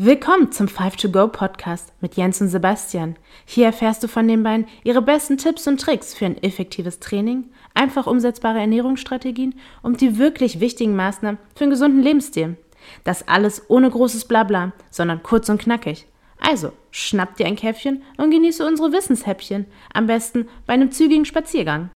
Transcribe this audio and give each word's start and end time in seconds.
Willkommen 0.00 0.52
zum 0.52 0.68
5to 0.68 1.10
Go 1.10 1.26
Podcast 1.26 1.92
mit 2.00 2.14
Jens 2.14 2.40
und 2.40 2.50
Sebastian. 2.50 3.16
Hier 3.44 3.66
erfährst 3.66 4.00
du 4.00 4.06
von 4.06 4.28
den 4.28 4.44
beiden 4.44 4.68
ihre 4.84 5.02
besten 5.02 5.38
Tipps 5.38 5.66
und 5.66 5.80
Tricks 5.80 6.14
für 6.14 6.24
ein 6.24 6.40
effektives 6.40 7.00
Training, 7.00 7.46
einfach 7.74 8.06
umsetzbare 8.06 8.60
Ernährungsstrategien 8.60 9.56
und 9.82 10.00
die 10.00 10.16
wirklich 10.16 10.60
wichtigen 10.60 10.94
Maßnahmen 10.94 11.40
für 11.56 11.64
einen 11.64 11.72
gesunden 11.72 12.00
Lebensstil. 12.00 12.56
Das 13.02 13.26
alles 13.26 13.68
ohne 13.68 13.90
großes 13.90 14.26
Blabla, 14.26 14.70
sondern 14.88 15.24
kurz 15.24 15.48
und 15.48 15.60
knackig. 15.60 16.06
Also, 16.38 16.70
schnapp 16.92 17.36
dir 17.36 17.46
ein 17.46 17.56
Käffchen 17.56 18.04
und 18.18 18.30
genieße 18.30 18.64
unsere 18.64 18.92
Wissenshäppchen, 18.92 19.66
am 19.92 20.06
besten 20.06 20.48
bei 20.64 20.74
einem 20.74 20.92
zügigen 20.92 21.24
Spaziergang. 21.24 21.90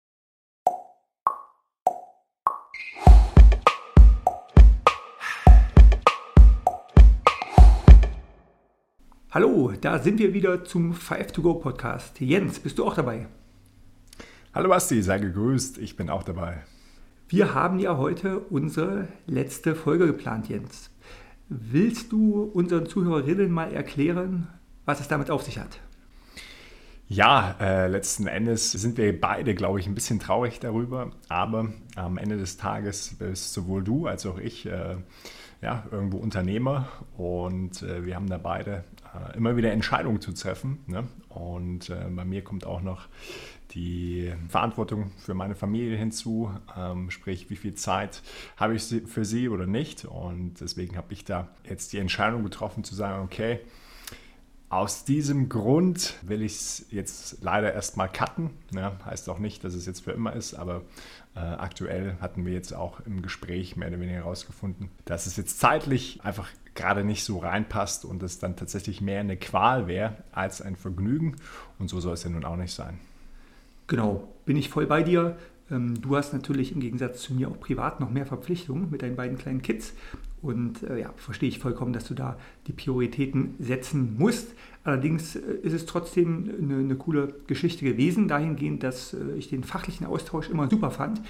Hallo, 9.32 9.72
da 9.80 10.00
sind 10.00 10.18
wir 10.18 10.34
wieder 10.34 10.64
zum 10.64 10.92
5to-Go 10.92 11.54
Podcast. 11.54 12.20
Jens, 12.20 12.60
bist 12.60 12.80
du 12.80 12.86
auch 12.88 12.96
dabei? 12.96 13.28
Hallo 14.56 14.70
Basti, 14.70 15.04
sei 15.04 15.20
gegrüßt, 15.20 15.78
ich 15.78 15.96
bin 15.96 16.10
auch 16.10 16.24
dabei. 16.24 16.64
Wir 17.28 17.54
haben 17.54 17.78
ja 17.78 17.96
heute 17.98 18.40
unsere 18.40 19.08
letzte 19.28 19.76
Folge 19.76 20.08
geplant, 20.08 20.50
Jens. 20.50 20.90
Willst 21.48 22.12
du 22.12 22.42
unseren 22.42 22.88
Zuhörerinnen 22.88 23.52
mal 23.52 23.72
erklären, 23.72 24.48
was 24.86 25.00
es 25.00 25.08
damit 25.08 25.30
auf 25.30 25.44
sich 25.44 25.60
hat? 25.60 25.80
Ja, 27.12 27.56
äh, 27.60 27.88
letzten 27.88 28.28
Endes 28.28 28.72
sind 28.72 29.00
wir 29.00 29.20
beide, 29.20 29.56
glaube 29.56 29.80
ich, 29.80 29.88
ein 29.88 29.96
bisschen 29.96 30.20
traurig 30.20 30.60
darüber, 30.60 31.10
aber 31.28 31.74
am 31.96 32.20
Ende 32.20 32.38
des 32.38 32.58
Tages 32.58 33.16
bist 33.18 33.52
sowohl 33.52 33.84
du 33.84 34.06
als 34.06 34.28
auch 34.28 34.38
ich 34.38 34.68
äh, 34.68 34.96
ja, 35.60 35.86
irgendwo 35.90 36.18
Unternehmer 36.18 36.88
und 37.18 37.82
äh, 37.82 38.06
wir 38.06 38.16
haben 38.16 38.30
da 38.30 38.38
beide 38.38 38.84
äh, 39.16 39.36
immer 39.36 39.58
wieder 39.58 39.72
Entscheidungen 39.72 40.22
zu 40.22 40.34
treffen. 40.34 40.84
Ne? 40.86 41.08
Und 41.30 41.90
äh, 41.90 41.96
bei 42.12 42.26
mir 42.26 42.44
kommt 42.44 42.68
auch 42.68 42.84
noch 42.84 43.08
die 43.72 44.32
Verantwortung 44.48 45.10
für 45.18 45.34
meine 45.34 45.56
Familie 45.56 45.98
hinzu, 45.98 46.52
ähm, 46.78 47.10
sprich, 47.10 47.50
wie 47.50 47.56
viel 47.56 47.74
Zeit 47.74 48.22
habe 48.56 48.76
ich 48.76 48.84
für 48.84 49.26
sie 49.26 49.50
oder 49.50 49.66
nicht. 49.66 50.06
Und 50.06 50.62
deswegen 50.62 50.96
habe 50.96 51.12
ich 51.12 51.26
da 51.26 51.48
jetzt 51.68 51.92
die 51.92 51.98
Entscheidung 51.98 52.44
getroffen 52.44 52.84
zu 52.84 52.94
sagen, 52.94 53.24
okay, 53.24 53.62
aus 54.70 55.04
diesem 55.04 55.50
Grund 55.50 56.16
will 56.22 56.44
ich 56.44 56.54
es 56.54 56.86
jetzt 56.92 57.42
leider 57.42 57.74
erstmal 57.74 58.08
cutten. 58.10 58.52
Ja, 58.72 58.94
heißt 59.04 59.28
auch 59.30 59.40
nicht, 59.40 59.64
dass 59.64 59.74
es 59.74 59.88
jetzt 59.88 60.04
für 60.04 60.12
immer 60.12 60.34
ist, 60.34 60.54
aber 60.54 60.84
äh, 61.36 61.40
aktuell 61.40 62.18
hatten 62.22 62.46
wir 62.46 62.54
jetzt 62.54 62.74
auch 62.74 63.00
im 63.02 63.24
Gespräch 63.24 63.76
mehr 63.76 63.88
oder 63.88 64.00
weniger 64.00 64.20
herausgefunden, 64.20 64.92
dass 65.06 65.26
es 65.26 65.38
jetzt 65.38 65.60
zeitlich 65.60 66.20
einfach 66.24 66.50
gerade 66.76 67.04
nicht 67.04 67.24
so 67.24 67.40
reinpasst 67.40 68.06
und 68.06 68.22
es 68.22 68.38
dann 68.38 68.56
tatsächlich 68.56 69.02
mehr 69.02 69.22
eine 69.22 69.38
Qual 69.38 69.88
wäre 69.88 70.18
als 70.32 70.62
ein 70.62 70.76
Vergnügen. 70.76 71.36
Und 71.80 71.90
so 71.90 72.00
soll 72.00 72.14
es 72.14 72.24
ja 72.24 72.30
nun 72.30 72.46
auch 72.46 72.56
nicht 72.56 72.74
sein. 72.74 73.00
Genau, 73.88 74.28
bin 74.46 74.56
ich 74.56 74.70
voll 74.70 74.86
bei 74.86 75.02
dir. 75.02 75.36
Ähm, 75.72 76.02
du 76.02 76.16
hast 76.16 76.34
natürlich 76.34 76.72
im 76.74 76.80
Gegensatz 76.80 77.22
zu 77.22 77.34
mir 77.34 77.50
auch 77.50 77.60
privat 77.60 78.00
noch 78.00 78.10
mehr 78.10 78.26
Verpflichtungen 78.26 78.90
mit 78.90 79.02
deinen 79.02 79.16
beiden 79.16 79.38
kleinen 79.38 79.62
Kids. 79.62 79.94
Und 80.42 80.84
äh, 80.84 81.02
ja, 81.02 81.14
verstehe 81.18 81.50
ich 81.50 81.60
vollkommen, 81.60 81.92
dass 81.92 82.06
du 82.06 82.14
da 82.14 82.38
die 82.68 82.72
Prioritäten 82.72 83.56
setzen 83.60 84.16
musst. 84.18 84.54
Allerdings 84.84 85.36
äh, 85.36 85.40
ist 85.62 85.74
es 85.74 85.86
trotzdem 85.86 86.50
eine, 86.62 86.78
eine, 86.78 86.96
coole 86.96 87.34
Geschichte 87.48 87.84
gewesen, 87.84 88.28
dahingehend, 88.28 88.84
dass 88.84 89.14
äh, 89.14 89.36
ich 89.38 89.50
den 89.50 89.64
fachlichen 89.64 90.06
Austausch 90.06 90.50
immer 90.50 90.70
super 90.70 90.92
fand 90.92 91.22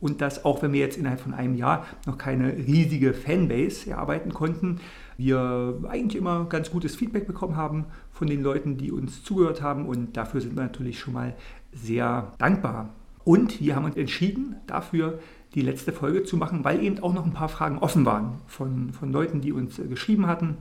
und 0.00 0.20
dass 0.20 0.44
auch 0.44 0.62
wenn 0.62 0.72
wir 0.72 0.80
jetzt 0.80 0.98
innerhalb 0.98 1.20
von 1.20 1.34
einem 1.34 1.54
Jahr 1.54 1.86
noch 2.06 2.18
keine 2.18 2.56
riesige 2.56 3.14
Fanbase 3.14 3.90
erarbeiten 3.90 4.32
konnten, 4.32 4.80
wir 5.16 5.80
eigentlich 5.88 6.16
immer 6.16 6.44
ganz 6.44 6.70
gutes 6.70 6.94
Feedback 6.94 7.26
bekommen 7.26 7.56
haben 7.56 7.86
von 8.12 8.28
den 8.28 8.42
Leuten, 8.42 8.76
die 8.76 8.92
uns 8.92 9.24
zugehört 9.24 9.62
haben 9.62 9.86
und 9.86 10.16
dafür 10.16 10.40
sind 10.40 10.56
wir 10.56 10.62
natürlich 10.62 11.00
schon 11.00 11.14
mal 11.14 11.34
sehr 11.72 12.32
dankbar. 12.38 12.94
Und 13.28 13.60
wir 13.60 13.76
haben 13.76 13.84
uns 13.84 13.98
entschieden, 13.98 14.56
dafür 14.66 15.18
die 15.54 15.60
letzte 15.60 15.92
Folge 15.92 16.24
zu 16.24 16.38
machen, 16.38 16.64
weil 16.64 16.82
eben 16.82 17.00
auch 17.00 17.12
noch 17.12 17.26
ein 17.26 17.34
paar 17.34 17.50
Fragen 17.50 17.76
offen 17.76 18.06
waren 18.06 18.38
von, 18.46 18.90
von 18.94 19.12
Leuten, 19.12 19.42
die 19.42 19.52
uns 19.52 19.78
äh, 19.78 19.84
geschrieben 19.84 20.26
hatten. 20.26 20.56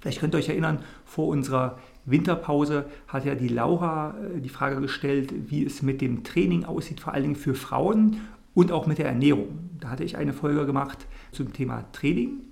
Vielleicht 0.00 0.20
könnt 0.20 0.34
ihr 0.34 0.38
euch 0.38 0.50
erinnern, 0.50 0.80
vor 1.06 1.28
unserer 1.28 1.78
Winterpause 2.04 2.84
hat 3.08 3.24
ja 3.24 3.34
die 3.34 3.48
Laura 3.48 4.16
äh, 4.36 4.40
die 4.42 4.50
Frage 4.50 4.82
gestellt, 4.82 5.32
wie 5.48 5.64
es 5.64 5.80
mit 5.80 6.02
dem 6.02 6.22
Training 6.22 6.66
aussieht, 6.66 7.00
vor 7.00 7.14
allen 7.14 7.22
Dingen 7.22 7.36
für 7.36 7.54
Frauen 7.54 8.18
und 8.52 8.70
auch 8.70 8.86
mit 8.86 8.98
der 8.98 9.06
Ernährung. 9.06 9.70
Da 9.80 9.88
hatte 9.88 10.04
ich 10.04 10.18
eine 10.18 10.34
Folge 10.34 10.66
gemacht 10.66 11.06
zum 11.32 11.54
Thema 11.54 11.86
Training. 11.92 12.42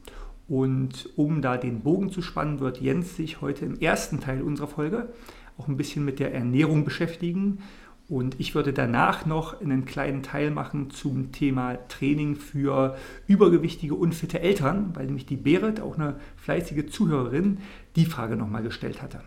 Und 0.49 1.11
um 1.17 1.43
da 1.43 1.59
den 1.59 1.81
Bogen 1.81 2.11
zu 2.11 2.23
spannen, 2.23 2.61
wird 2.61 2.81
Jens 2.81 3.17
sich 3.17 3.43
heute 3.43 3.67
im 3.67 3.79
ersten 3.79 4.19
Teil 4.19 4.41
unserer 4.41 4.69
Folge 4.69 5.11
auch 5.59 5.69
ein 5.69 5.77
bisschen 5.77 6.07
mit 6.07 6.21
der 6.21 6.33
Ernährung 6.33 6.85
beschäftigen 6.85 7.59
und 8.09 8.41
ich 8.41 8.55
würde 8.55 8.73
danach 8.73 9.27
noch 9.27 9.61
einen 9.61 9.85
kleinen 9.85 10.23
Teil 10.23 10.51
machen 10.51 10.91
zum 10.91 11.31
Thema 11.31 11.77
Training 11.89 12.37
für 12.37 12.97
übergewichtige, 13.27 13.95
unfitte 13.95 14.41
Eltern, 14.41 14.97
weil 14.97 15.07
nämlich 15.07 15.27
die 15.27 15.37
Berit, 15.37 15.81
auch 15.81 15.97
eine 15.97 16.19
fleißige 16.37 16.91
Zuhörerin, 16.91 17.59
die 17.97 18.07
Frage 18.07 18.37
nochmal 18.37 18.63
gestellt 18.63 19.03
hatte. 19.03 19.21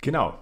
Genau. 0.00 0.36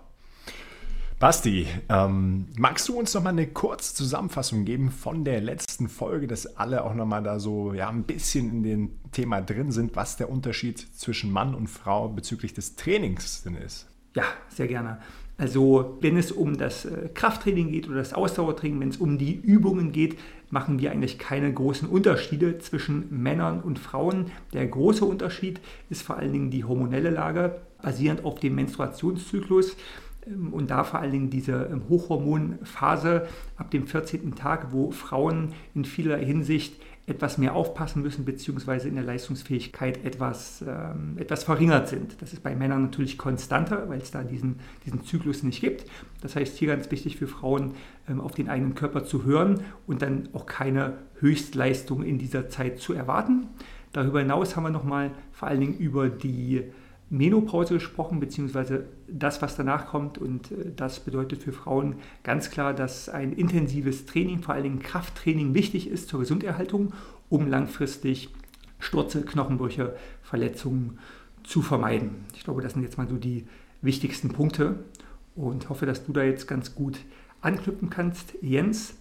Basti, 1.18 1.66
ähm, 1.88 2.46
magst 2.58 2.88
du 2.88 2.98
uns 2.98 3.14
nochmal 3.14 3.32
eine 3.32 3.46
kurze 3.46 3.94
Zusammenfassung 3.94 4.64
geben 4.66 4.90
von 4.90 5.24
der 5.24 5.40
letzten 5.40 5.88
Folge, 5.88 6.26
dass 6.26 6.56
alle 6.56 6.84
auch 6.84 6.94
nochmal 6.94 7.22
da 7.22 7.38
so 7.40 7.72
ja, 7.72 7.88
ein 7.88 8.04
bisschen 8.04 8.50
in 8.50 8.62
dem 8.62 8.90
Thema 9.12 9.40
drin 9.40 9.70
sind, 9.70 9.96
was 9.96 10.16
der 10.16 10.30
Unterschied 10.30 10.78
zwischen 10.78 11.30
Mann 11.30 11.54
und 11.54 11.68
Frau 11.68 12.08
bezüglich 12.08 12.52
des 12.52 12.76
Trainings 12.76 13.42
denn 13.42 13.54
ist? 13.54 13.86
Ja, 14.14 14.24
sehr 14.48 14.66
gerne. 14.66 14.98
Also 15.38 15.98
wenn 16.00 16.16
es 16.16 16.32
um 16.32 16.56
das 16.56 16.86
äh, 16.86 17.10
Krafttraining 17.12 17.70
geht 17.70 17.88
oder 17.88 17.98
das 17.98 18.14
Ausdauertraining, 18.14 18.80
wenn 18.80 18.88
es 18.88 18.96
um 18.96 19.18
die 19.18 19.34
Übungen 19.34 19.92
geht, 19.92 20.16
machen 20.50 20.78
wir 20.78 20.90
eigentlich 20.90 21.18
keine 21.18 21.52
großen 21.52 21.88
Unterschiede 21.88 22.58
zwischen 22.58 23.06
Männern 23.10 23.60
und 23.60 23.78
Frauen. 23.78 24.30
Der 24.54 24.66
große 24.66 25.04
Unterschied 25.04 25.60
ist 25.90 26.02
vor 26.02 26.16
allen 26.16 26.32
Dingen 26.32 26.50
die 26.50 26.64
hormonelle 26.64 27.10
Lage, 27.10 27.60
basierend 27.82 28.24
auf 28.24 28.40
dem 28.40 28.54
Menstruationszyklus 28.54 29.76
ähm, 30.26 30.54
und 30.54 30.70
da 30.70 30.84
vor 30.84 31.00
allen 31.00 31.12
Dingen 31.12 31.30
diese 31.30 31.68
ähm, 31.70 31.82
Hochhormonphase 31.88 33.28
ab 33.56 33.70
dem 33.70 33.86
14. 33.86 34.34
Tag, 34.36 34.72
wo 34.72 34.90
Frauen 34.90 35.52
in 35.74 35.84
vieler 35.84 36.16
Hinsicht 36.16 36.80
etwas 37.06 37.38
mehr 37.38 37.54
aufpassen 37.54 38.02
müssen, 38.02 38.24
beziehungsweise 38.24 38.88
in 38.88 38.96
der 38.96 39.04
Leistungsfähigkeit 39.04 40.04
etwas, 40.04 40.64
ähm, 40.66 41.16
etwas 41.16 41.44
verringert 41.44 41.88
sind. 41.88 42.20
Das 42.20 42.32
ist 42.32 42.42
bei 42.42 42.56
Männern 42.56 42.82
natürlich 42.82 43.16
konstanter, 43.16 43.88
weil 43.88 44.00
es 44.00 44.10
da 44.10 44.24
diesen, 44.24 44.56
diesen 44.84 45.04
Zyklus 45.04 45.44
nicht 45.44 45.60
gibt. 45.60 45.84
Das 46.20 46.34
heißt, 46.34 46.56
hier 46.56 46.68
ganz 46.68 46.90
wichtig 46.90 47.16
für 47.16 47.28
Frauen, 47.28 47.74
ähm, 48.08 48.20
auf 48.20 48.32
den 48.32 48.48
eigenen 48.48 48.74
Körper 48.74 49.04
zu 49.04 49.24
hören 49.24 49.60
und 49.86 50.02
dann 50.02 50.28
auch 50.32 50.46
keine 50.46 50.94
Höchstleistung 51.20 52.02
in 52.02 52.18
dieser 52.18 52.48
Zeit 52.48 52.80
zu 52.80 52.92
erwarten. 52.92 53.46
Darüber 53.92 54.18
hinaus 54.18 54.56
haben 54.56 54.64
wir 54.64 54.70
nochmal 54.70 55.12
vor 55.30 55.46
allen 55.46 55.60
Dingen 55.60 55.78
über 55.78 56.08
die 56.08 56.64
Menopause 57.08 57.74
gesprochen, 57.74 58.18
beziehungsweise 58.18 58.86
das, 59.06 59.40
was 59.40 59.56
danach 59.56 59.86
kommt. 59.86 60.18
Und 60.18 60.50
äh, 60.50 60.72
das 60.74 61.00
bedeutet 61.00 61.42
für 61.42 61.52
Frauen 61.52 61.96
ganz 62.22 62.50
klar, 62.50 62.74
dass 62.74 63.08
ein 63.08 63.32
intensives 63.32 64.06
Training, 64.06 64.40
vor 64.40 64.54
allen 64.54 64.64
Dingen 64.64 64.78
Krafttraining, 64.80 65.54
wichtig 65.54 65.88
ist 65.88 66.08
zur 66.08 66.20
Gesunderhaltung, 66.20 66.92
um 67.28 67.48
langfristig 67.48 68.30
Stürze, 68.78 69.22
Knochenbrüche, 69.22 69.96
Verletzungen 70.22 70.98
zu 71.42 71.62
vermeiden. 71.62 72.10
Ich 72.34 72.44
glaube, 72.44 72.60
das 72.60 72.72
sind 72.72 72.82
jetzt 72.82 72.98
mal 72.98 73.08
so 73.08 73.16
die 73.16 73.46
wichtigsten 73.82 74.30
Punkte 74.30 74.80
und 75.34 75.68
hoffe, 75.68 75.86
dass 75.86 76.04
du 76.04 76.12
da 76.12 76.22
jetzt 76.22 76.46
ganz 76.46 76.74
gut 76.74 76.98
anknüpfen 77.40 77.88
kannst. 77.88 78.34
Jens, 78.42 78.96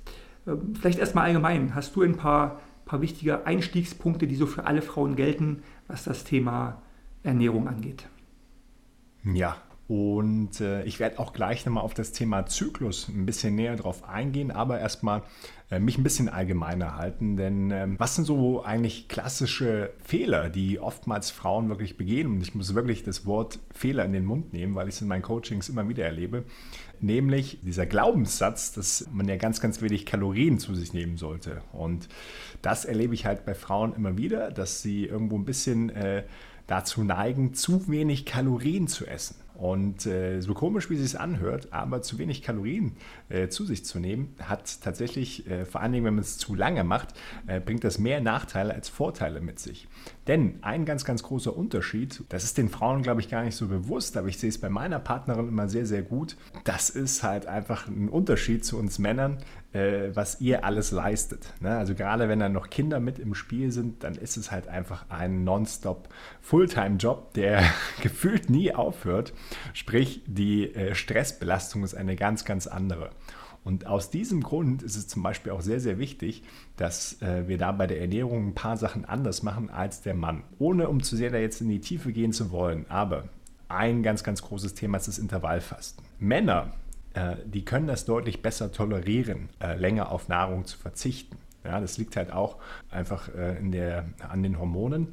ähm, 0.48 0.76
vielleicht 0.80 1.00
erstmal 1.00 1.26
allgemein, 1.26 1.74
hast 1.74 1.96
du 1.96 2.04
ein 2.04 2.18
paar, 2.18 2.62
paar 2.86 3.02
wichtige 3.02 3.46
Einstiegspunkte, 3.46 4.28
die 4.28 4.36
so 4.36 4.46
für 4.46 4.66
alle 4.66 4.82
Frauen 4.82 5.16
gelten, 5.16 5.64
was 5.88 6.04
das 6.04 6.24
Thema 6.24 6.82
Ernährung 7.26 7.68
angeht. 7.68 8.08
Ja, 9.24 9.58
und 9.88 10.62
äh, 10.62 10.84
ich 10.84 11.00
werde 11.00 11.20
auch 11.20 11.32
gleich 11.32 11.64
nochmal 11.66 11.84
auf 11.84 11.94
das 11.94 12.12
Thema 12.12 12.48
Zyklus 12.48 13.08
ein 13.08 13.28
bisschen 13.28 13.56
näher 13.56 13.76
drauf 13.76 14.08
eingehen, 14.10 14.50
aber 14.50 14.80
erstmal 14.80 15.22
äh, 15.70 15.78
mich 15.80 16.00
ein 16.00 16.04
bisschen 16.04 16.28
allgemeiner 16.28 16.96
halten. 16.96 17.38
Denn 17.38 17.70
äh, 17.70 17.88
was 18.00 18.16
sind 18.16 18.26
so 18.26 18.64
eigentlich 18.64 19.08
klassische 19.10 19.94
Fehler, 20.04 20.50
die 20.50 20.80
oftmals 20.80 21.30
Frauen 21.30 21.70
wirklich 21.70 21.98
begehen? 21.98 22.28
Und 22.28 22.42
ich 22.42 22.56
muss 22.56 22.74
wirklich 22.74 23.04
das 23.04 23.28
Wort 23.28 23.60
Fehler 23.76 24.06
in 24.06 24.14
den 24.14 24.26
Mund 24.26 24.54
nehmen, 24.54 24.74
weil 24.74 24.88
ich 24.88 24.96
es 24.96 25.02
in 25.02 25.08
meinen 25.08 25.22
Coachings 25.22 25.70
immer 25.70 25.88
wieder 25.88 26.04
erlebe. 26.04 26.46
Nämlich 27.00 27.60
dieser 27.62 27.86
Glaubenssatz, 27.86 28.72
dass 28.72 29.08
man 29.12 29.28
ja 29.28 29.36
ganz, 29.36 29.62
ganz 29.62 29.84
wenig 29.84 30.08
Kalorien 30.08 30.58
zu 30.58 30.74
sich 30.74 30.94
nehmen 30.94 31.18
sollte. 31.18 31.62
Und 31.74 32.10
das 32.64 32.86
erlebe 32.86 33.14
ich 33.14 33.28
halt 33.28 33.46
bei 33.46 33.54
Frauen 33.54 33.94
immer 33.94 34.18
wieder, 34.18 34.50
dass 34.50 34.82
sie 34.82 35.06
irgendwo 35.06 35.38
ein 35.38 35.46
bisschen 35.46 35.92
äh, 35.92 36.24
dazu 36.68 37.04
neigen, 37.04 37.54
zu 37.54 37.88
wenig 37.88 38.26
Kalorien 38.26 38.88
zu 38.88 39.06
essen. 39.06 39.36
Und 39.56 40.06
äh, 40.06 40.42
so 40.42 40.54
komisch, 40.54 40.90
wie 40.90 40.96
es 40.96 41.12
sich 41.12 41.20
anhört, 41.20 41.72
aber 41.72 42.02
zu 42.02 42.18
wenig 42.18 42.42
Kalorien 42.42 42.98
äh, 43.30 43.48
zu 43.48 43.64
sich 43.64 43.86
zu 43.86 44.00
nehmen, 44.00 44.36
hat 44.42 44.82
tatsächlich, 44.82 45.50
äh, 45.50 45.66
vor 45.66 45.82
allen 45.82 45.94
Dingen, 45.94 46.04
wenn 46.04 46.16
man 46.16 46.24
es 46.24 46.38
zu 46.38 46.56
lange 46.56 46.84
macht, 46.84 47.14
äh, 47.48 47.62
bringt 47.62 47.86
das 47.86 47.98
mehr 47.98 48.20
Nachteile 48.20 48.74
als 48.74 48.90
Vorteile 48.90 49.40
mit 49.40 49.60
sich. 49.60 49.88
Denn 50.28 50.60
ein 50.62 50.84
ganz, 50.84 51.06
ganz 51.06 51.24
großer 51.24 51.56
Unterschied, 51.56 52.24
das 52.30 52.44
ist 52.44 52.58
den 52.58 52.68
Frauen, 52.68 53.02
glaube 53.02 53.22
ich, 53.22 53.30
gar 53.30 53.44
nicht 53.44 53.56
so 53.56 53.68
bewusst, 53.68 54.18
aber 54.18 54.28
ich 54.28 54.40
sehe 54.40 54.50
es 54.50 54.60
bei 54.60 54.70
meiner 54.70 55.00
Partnerin 55.00 55.48
immer 55.48 55.70
sehr, 55.70 55.86
sehr 55.86 56.02
gut. 56.02 56.36
Das 56.66 56.90
ist 56.90 57.24
halt 57.24 57.46
einfach 57.46 57.88
ein 57.88 58.10
Unterschied 58.10 58.66
zu 58.66 58.78
uns 58.78 59.00
Männern, 59.00 59.38
äh, 59.76 60.16
was 60.16 60.40
ihr 60.40 60.64
alles 60.64 60.92
leistet. 60.92 61.54
Ne? 61.60 61.76
Also 61.76 61.96
gerade 61.96 62.30
wenn 62.30 62.40
dann 62.40 62.54
noch 62.54 62.70
Kinder 62.70 63.00
mit 63.00 63.20
im 63.20 63.36
Spiel 63.36 63.72
sind, 63.72 64.04
dann 64.04 64.16
ist 64.16 64.38
es 64.38 64.50
halt 64.52 64.68
einfach 64.68 65.06
ein 65.10 65.44
nonstop 65.44 66.08
Fulltime-Job, 66.42 67.34
der 67.34 67.62
gefühlt 68.02 68.50
nie 68.50 68.74
aufhört. 68.74 69.34
Sprich, 69.74 70.22
die 70.26 70.74
äh, 70.74 70.96
Stressbelastung 70.96 71.84
ist 71.84 71.94
eine 71.94 72.16
ganz, 72.16 72.46
ganz 72.46 72.68
andere. 72.68 73.10
Und 73.66 73.88
aus 73.88 74.12
diesem 74.12 74.44
Grund 74.44 74.84
ist 74.84 74.96
es 74.96 75.08
zum 75.08 75.24
Beispiel 75.24 75.52
auch 75.52 75.62
sehr, 75.62 75.80
sehr 75.80 75.98
wichtig, 75.98 76.44
dass 76.78 77.22
äh, 77.22 77.48
wir 77.48 77.58
da 77.58 77.72
bei 77.72 77.88
der 77.88 78.00
Ernährung 78.00 78.50
ein 78.50 78.56
paar 78.56 78.78
Sachen 78.78 79.06
anders 79.06 79.44
machen 79.44 79.70
als 79.72 80.02
der 80.02 80.14
Mann. 80.14 80.44
Ohne 80.60 80.88
um 80.88 81.02
zu 81.02 81.18
sehr 81.18 81.32
da 81.32 81.40
jetzt 81.40 81.62
in 81.62 81.70
die 81.70 81.80
Tiefe 81.80 82.14
gehen 82.14 82.32
zu 82.32 82.52
wollen. 82.52 82.86
Aber 82.90 83.26
ein 83.68 84.04
ganz, 84.04 84.24
ganz 84.24 84.42
großes 84.44 84.76
Thema 84.76 84.98
ist 84.98 85.08
das 85.08 85.18
Intervallfasten. 85.18 86.06
Männer, 86.20 86.74
äh, 87.16 87.38
die 87.46 87.66
können 87.66 87.88
das 87.88 88.06
deutlich 88.06 88.42
besser 88.42 88.72
tolerieren, 88.72 89.50
äh, 89.62 89.76
länger 89.76 90.12
auf 90.12 90.28
Nahrung 90.28 90.66
zu 90.66 90.78
verzichten. 90.78 91.38
Ja, 91.64 91.80
das 91.80 91.98
liegt 91.98 92.16
halt 92.16 92.32
auch 92.32 92.58
einfach 92.92 93.34
äh, 93.34 93.58
in 93.58 93.72
der, 93.72 94.06
an 94.30 94.44
den 94.44 94.60
Hormonen. 94.60 95.08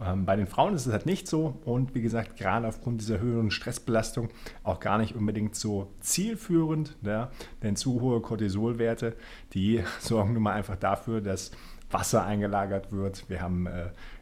Ähm, 0.00 0.24
bei 0.24 0.36
den 0.36 0.46
Frauen 0.46 0.74
ist 0.74 0.86
es 0.86 0.92
halt 0.92 1.04
nicht 1.04 1.28
so 1.28 1.58
und 1.64 1.94
wie 1.94 2.00
gesagt, 2.00 2.36
gerade 2.36 2.66
aufgrund 2.66 3.00
dieser 3.00 3.18
höheren 3.18 3.50
Stressbelastung 3.50 4.30
auch 4.62 4.80
gar 4.80 4.96
nicht 4.98 5.16
unbedingt 5.16 5.54
so 5.54 5.92
zielführend, 6.00 6.96
ja, 7.02 7.30
denn 7.62 7.76
zu 7.76 8.00
hohe 8.00 8.20
Cortisolwerte, 8.20 9.16
die 9.52 9.82
sorgen 10.00 10.32
nun 10.32 10.44
mal 10.44 10.52
einfach 10.52 10.76
dafür, 10.76 11.20
dass 11.20 11.50
Wasser 11.90 12.24
eingelagert 12.24 12.92
wird. 12.92 13.28
Wir 13.28 13.40
haben 13.40 13.66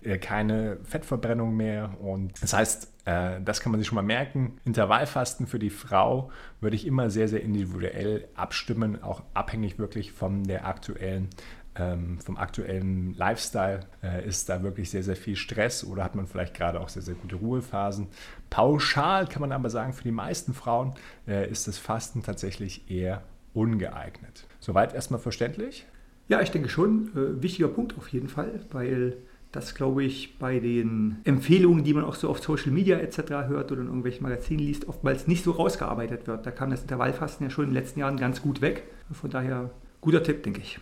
äh, 0.03 0.19
keine 0.19 0.79
Fettverbrennung 0.85 1.57
mehr 1.57 1.91
und 2.01 2.43
das 2.43 2.53
heißt, 2.53 2.96
äh, 3.07 3.41
das 3.43 3.61
kann 3.61 3.73
man 3.73 3.81
sich 3.81 3.89
schon 3.89 3.97
mal 3.97 4.03
merken. 4.03 4.59
Intervallfasten 4.65 5.47
für 5.47 5.59
die 5.59 5.71
Frau 5.71 6.31
würde 6.61 6.77
ich 6.77 6.87
immer 6.87 7.09
sehr, 7.09 7.29
sehr 7.29 7.43
individuell 7.43 8.29
abstimmen, 8.35 9.03
auch 9.03 9.23
abhängig 9.33 9.79
wirklich 9.79 10.13
von 10.13 10.45
der 10.45 10.67
aktuellen 10.67 11.31
ähm, 11.79 12.19
vom 12.21 12.39
aktuellen 12.39 13.13
Lifestyle 13.15 13.81
äh, 14.03 14.27
ist 14.27 14.49
da 14.49 14.63
wirklich 14.63 14.89
sehr, 14.89 15.03
sehr 15.03 15.15
viel 15.15 15.37
Stress 15.37 15.85
oder 15.85 16.05
hat 16.05 16.15
man 16.15 16.27
vielleicht 16.27 16.55
gerade 16.55 16.81
auch 16.81 16.89
sehr, 16.89 17.03
sehr 17.03 17.15
gute 17.15 17.37
Ruhephasen. 17.37 18.09
Pauschal 18.49 19.27
kann 19.27 19.43
man 19.43 19.53
aber 19.53 19.69
sagen, 19.69 19.93
für 19.93 20.03
die 20.03 20.11
meisten 20.11 20.55
Frauen 20.55 20.95
äh, 21.29 21.51
ist 21.51 21.69
das 21.69 21.77
Fasten 21.77 22.23
tatsächlich 22.23 22.91
eher 22.91 23.23
ungeeignet. 23.53 24.47
Soweit 24.59 24.95
erstmal 24.95 25.21
verständlich? 25.21 25.87
Ja, 26.29 26.41
ich 26.41 26.51
denke 26.51 26.71
schon. 26.71 27.11
Wichtiger 27.43 27.69
Punkt 27.69 27.97
auf 27.99 28.09
jeden 28.09 28.29
Fall, 28.29 28.61
weil 28.71 29.19
das, 29.57 29.75
glaube 29.75 30.05
ich, 30.05 30.39
bei 30.39 30.61
den 30.61 31.17
Empfehlungen, 31.25 31.83
die 31.83 31.95
man 31.95 32.05
auch 32.05 32.15
so 32.15 32.29
auf 32.29 32.41
Social 32.43 32.71
Media 32.71 32.99
etc. 32.99 33.49
hört 33.49 33.73
oder 33.73 33.81
in 33.81 33.87
irgendwelchen 33.87 34.23
Magazinen 34.23 34.61
liest, 34.61 34.87
oftmals 34.87 35.27
nicht 35.27 35.43
so 35.43 35.53
rausgearbeitet 35.53 36.27
wird. 36.27 36.45
Da 36.45 36.51
kam 36.51 36.71
das 36.71 36.83
Intervallfasten 36.83 37.47
ja 37.47 37.51
schon 37.51 37.65
in 37.65 37.71
den 37.71 37.75
letzten 37.75 38.01
Jahren 38.01 38.19
ganz 38.19 38.43
gut 38.43 38.61
weg. 38.61 38.85
Von 39.11 39.31
daher 39.31 39.71
guter 40.03 40.23
Tipp, 40.23 40.43
denke 40.43 40.61
ich. 40.61 40.79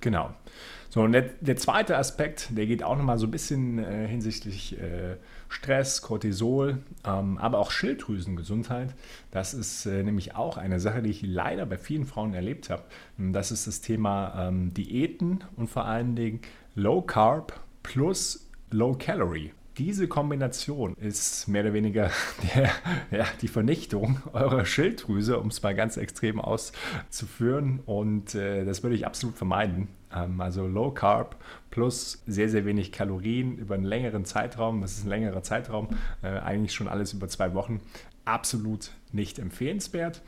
Genau. 0.00 0.32
So, 0.88 1.02
und 1.02 1.12
der, 1.12 1.22
der, 1.40 1.56
zweite 1.56 1.96
Aspekt, 1.96 2.56
der 2.56 2.66
geht 2.66 2.84
auch 2.84 2.96
nochmal 2.96 3.18
so 3.18 3.26
ein 3.26 3.30
bisschen 3.32 3.78
äh, 3.78 4.06
hinsichtlich 4.06 4.78
äh, 4.78 5.16
Stress, 5.48 6.00
Cortisol, 6.00 6.78
ähm, 7.04 7.38
aber 7.38 7.58
auch 7.58 7.72
Schilddrüsengesundheit. 7.72 8.94
Das 9.32 9.52
ist 9.52 9.86
äh, 9.86 10.04
nämlich 10.04 10.36
auch 10.36 10.58
eine 10.58 10.78
Sache, 10.78 11.02
die 11.02 11.10
ich 11.10 11.22
leider 11.22 11.66
bei 11.66 11.76
vielen 11.76 12.06
Frauen 12.06 12.34
erlebt 12.34 12.70
habe. 12.70 12.84
Das 13.18 13.50
ist 13.50 13.66
das 13.66 13.80
Thema 13.80 14.46
ähm, 14.48 14.72
Diäten 14.74 15.42
und 15.56 15.68
vor 15.68 15.86
allen 15.86 16.14
Dingen 16.14 16.40
Low 16.76 17.02
Carb 17.02 17.65
plus 17.86 18.50
Low 18.70 18.94
Calorie 18.94 19.52
diese 19.78 20.08
Kombination 20.08 20.94
ist 20.94 21.48
mehr 21.48 21.62
oder 21.62 21.74
weniger 21.74 22.10
der, 22.54 22.70
ja, 23.10 23.26
die 23.42 23.48
Vernichtung 23.48 24.20
eurer 24.32 24.64
Schilddrüse, 24.64 25.38
um 25.38 25.48
es 25.48 25.62
mal 25.62 25.74
ganz 25.74 25.96
extrem 25.96 26.40
auszuführen. 26.40 27.80
Und 27.84 28.34
äh, 28.34 28.64
das 28.64 28.82
würde 28.82 28.96
ich 28.96 29.06
absolut 29.06 29.36
vermeiden. 29.36 29.88
Ähm, 30.14 30.40
also 30.40 30.66
Low 30.66 30.92
Carb 30.92 31.36
plus 31.70 32.22
sehr, 32.26 32.48
sehr 32.48 32.64
wenig 32.64 32.92
Kalorien 32.92 33.58
über 33.58 33.74
einen 33.74 33.84
längeren 33.84 34.24
Zeitraum. 34.24 34.80
Das 34.80 34.92
ist 34.92 35.04
ein 35.04 35.10
längerer 35.10 35.42
Zeitraum, 35.42 35.88
äh, 36.22 36.28
eigentlich 36.28 36.72
schon 36.72 36.88
alles 36.88 37.12
über 37.12 37.28
zwei 37.28 37.54
Wochen. 37.54 37.80
Absolut 38.24 38.92
nicht 39.12 39.38
empfehlenswert. 39.38 40.22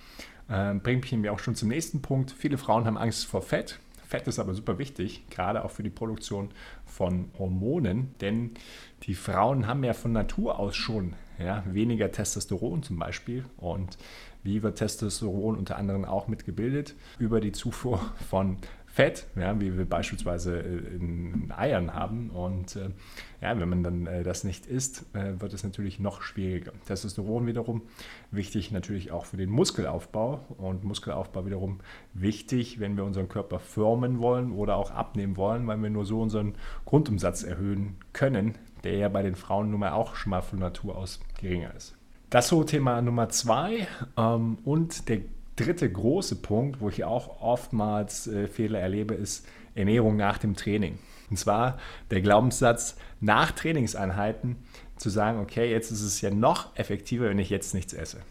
Äh, 0.48 0.74
bringt 0.74 1.10
mich 1.10 1.30
auch 1.30 1.38
schon 1.38 1.54
zum 1.54 1.68
nächsten 1.68 2.02
Punkt. 2.02 2.30
Viele 2.30 2.58
Frauen 2.58 2.84
haben 2.84 2.98
Angst 2.98 3.26
vor 3.26 3.42
Fett. 3.42 3.78
Fett 4.08 4.26
ist 4.26 4.38
aber 4.38 4.54
super 4.54 4.78
wichtig, 4.78 5.28
gerade 5.28 5.62
auch 5.62 5.70
für 5.70 5.82
die 5.82 5.90
Produktion 5.90 6.48
von 6.86 7.30
Hormonen, 7.38 8.14
denn 8.22 8.52
die 9.02 9.14
Frauen 9.14 9.66
haben 9.66 9.84
ja 9.84 9.92
von 9.92 10.12
Natur 10.12 10.58
aus 10.58 10.74
schon 10.74 11.12
ja, 11.38 11.62
weniger 11.66 12.10
Testosteron 12.10 12.82
zum 12.82 12.98
Beispiel 12.98 13.44
und 13.58 13.98
wie 14.42 14.62
wird 14.62 14.78
Testosteron 14.78 15.56
unter 15.56 15.76
anderem 15.76 16.06
auch 16.06 16.26
mitgebildet? 16.26 16.94
Über 17.18 17.40
die 17.40 17.52
Zufuhr 17.52 18.00
von 18.30 18.56
Fett, 18.98 19.28
ja, 19.36 19.60
wie 19.60 19.78
wir 19.78 19.88
beispielsweise 19.88 20.58
äh, 20.58 20.96
in 20.96 21.52
Eiern 21.56 21.94
haben. 21.94 22.30
Und 22.30 22.74
äh, 22.74 22.90
ja, 23.40 23.56
wenn 23.60 23.68
man 23.68 23.84
dann 23.84 24.08
äh, 24.08 24.24
das 24.24 24.42
nicht 24.42 24.66
isst, 24.66 25.06
äh, 25.14 25.40
wird 25.40 25.52
es 25.52 25.62
natürlich 25.62 26.00
noch 26.00 26.20
schwieriger. 26.20 26.72
Testosteron 26.84 27.46
wiederum 27.46 27.82
wichtig 28.32 28.72
natürlich 28.72 29.12
auch 29.12 29.24
für 29.24 29.36
den 29.36 29.50
Muskelaufbau 29.50 30.40
und 30.58 30.82
Muskelaufbau 30.82 31.46
wiederum 31.46 31.78
wichtig, 32.12 32.80
wenn 32.80 32.96
wir 32.96 33.04
unseren 33.04 33.28
Körper 33.28 33.60
formen 33.60 34.18
wollen 34.18 34.50
oder 34.50 34.74
auch 34.74 34.90
abnehmen 34.90 35.36
wollen, 35.36 35.68
weil 35.68 35.80
wir 35.80 35.90
nur 35.90 36.04
so 36.04 36.20
unseren 36.20 36.56
Grundumsatz 36.84 37.44
erhöhen 37.44 37.98
können, 38.12 38.58
der 38.82 38.96
ja 38.96 39.08
bei 39.08 39.22
den 39.22 39.36
Frauen 39.36 39.70
nun 39.70 39.78
mal 39.78 39.92
auch 39.92 40.16
schon 40.16 40.30
mal 40.30 40.42
von 40.42 40.58
Natur 40.58 40.98
aus 40.98 41.20
geringer 41.40 41.72
ist. 41.76 41.96
Das 42.30 42.48
so 42.48 42.64
Thema 42.64 43.00
Nummer 43.00 43.28
zwei. 43.28 43.86
Ähm, 44.16 44.58
und 44.64 45.08
der 45.08 45.20
dritte 45.58 45.90
große 45.90 46.36
Punkt, 46.36 46.80
wo 46.80 46.88
ich 46.88 47.04
auch 47.04 47.40
oftmals 47.40 48.26
äh, 48.26 48.46
Fehler 48.46 48.80
erlebe, 48.80 49.14
ist 49.14 49.46
Ernährung 49.74 50.16
nach 50.16 50.38
dem 50.38 50.56
Training. 50.56 50.98
Und 51.30 51.38
zwar 51.38 51.78
der 52.10 52.20
Glaubenssatz, 52.20 52.96
nach 53.20 53.52
Trainingseinheiten 53.52 54.56
zu 54.96 55.10
sagen, 55.10 55.40
okay, 55.40 55.70
jetzt 55.70 55.90
ist 55.90 56.02
es 56.02 56.20
ja 56.20 56.30
noch 56.30 56.76
effektiver, 56.76 57.28
wenn 57.28 57.38
ich 57.38 57.50
jetzt 57.50 57.74
nichts 57.74 57.92
esse. 57.92 58.18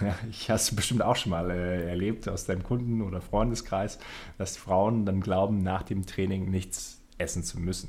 Ja, 0.00 0.14
ich 0.30 0.50
hast 0.50 0.70
du 0.70 0.76
bestimmt 0.76 1.02
auch 1.02 1.16
schon 1.16 1.30
mal 1.30 1.50
äh, 1.50 1.88
erlebt 1.88 2.28
aus 2.28 2.44
deinem 2.44 2.62
Kunden- 2.62 3.02
oder 3.02 3.20
Freundeskreis, 3.20 3.98
dass 4.38 4.56
Frauen 4.56 5.04
dann 5.04 5.20
glauben, 5.20 5.62
nach 5.62 5.82
dem 5.82 6.06
Training 6.06 6.48
nichts 6.50 7.00
essen 7.18 7.42
zu 7.42 7.58
müssen. 7.58 7.88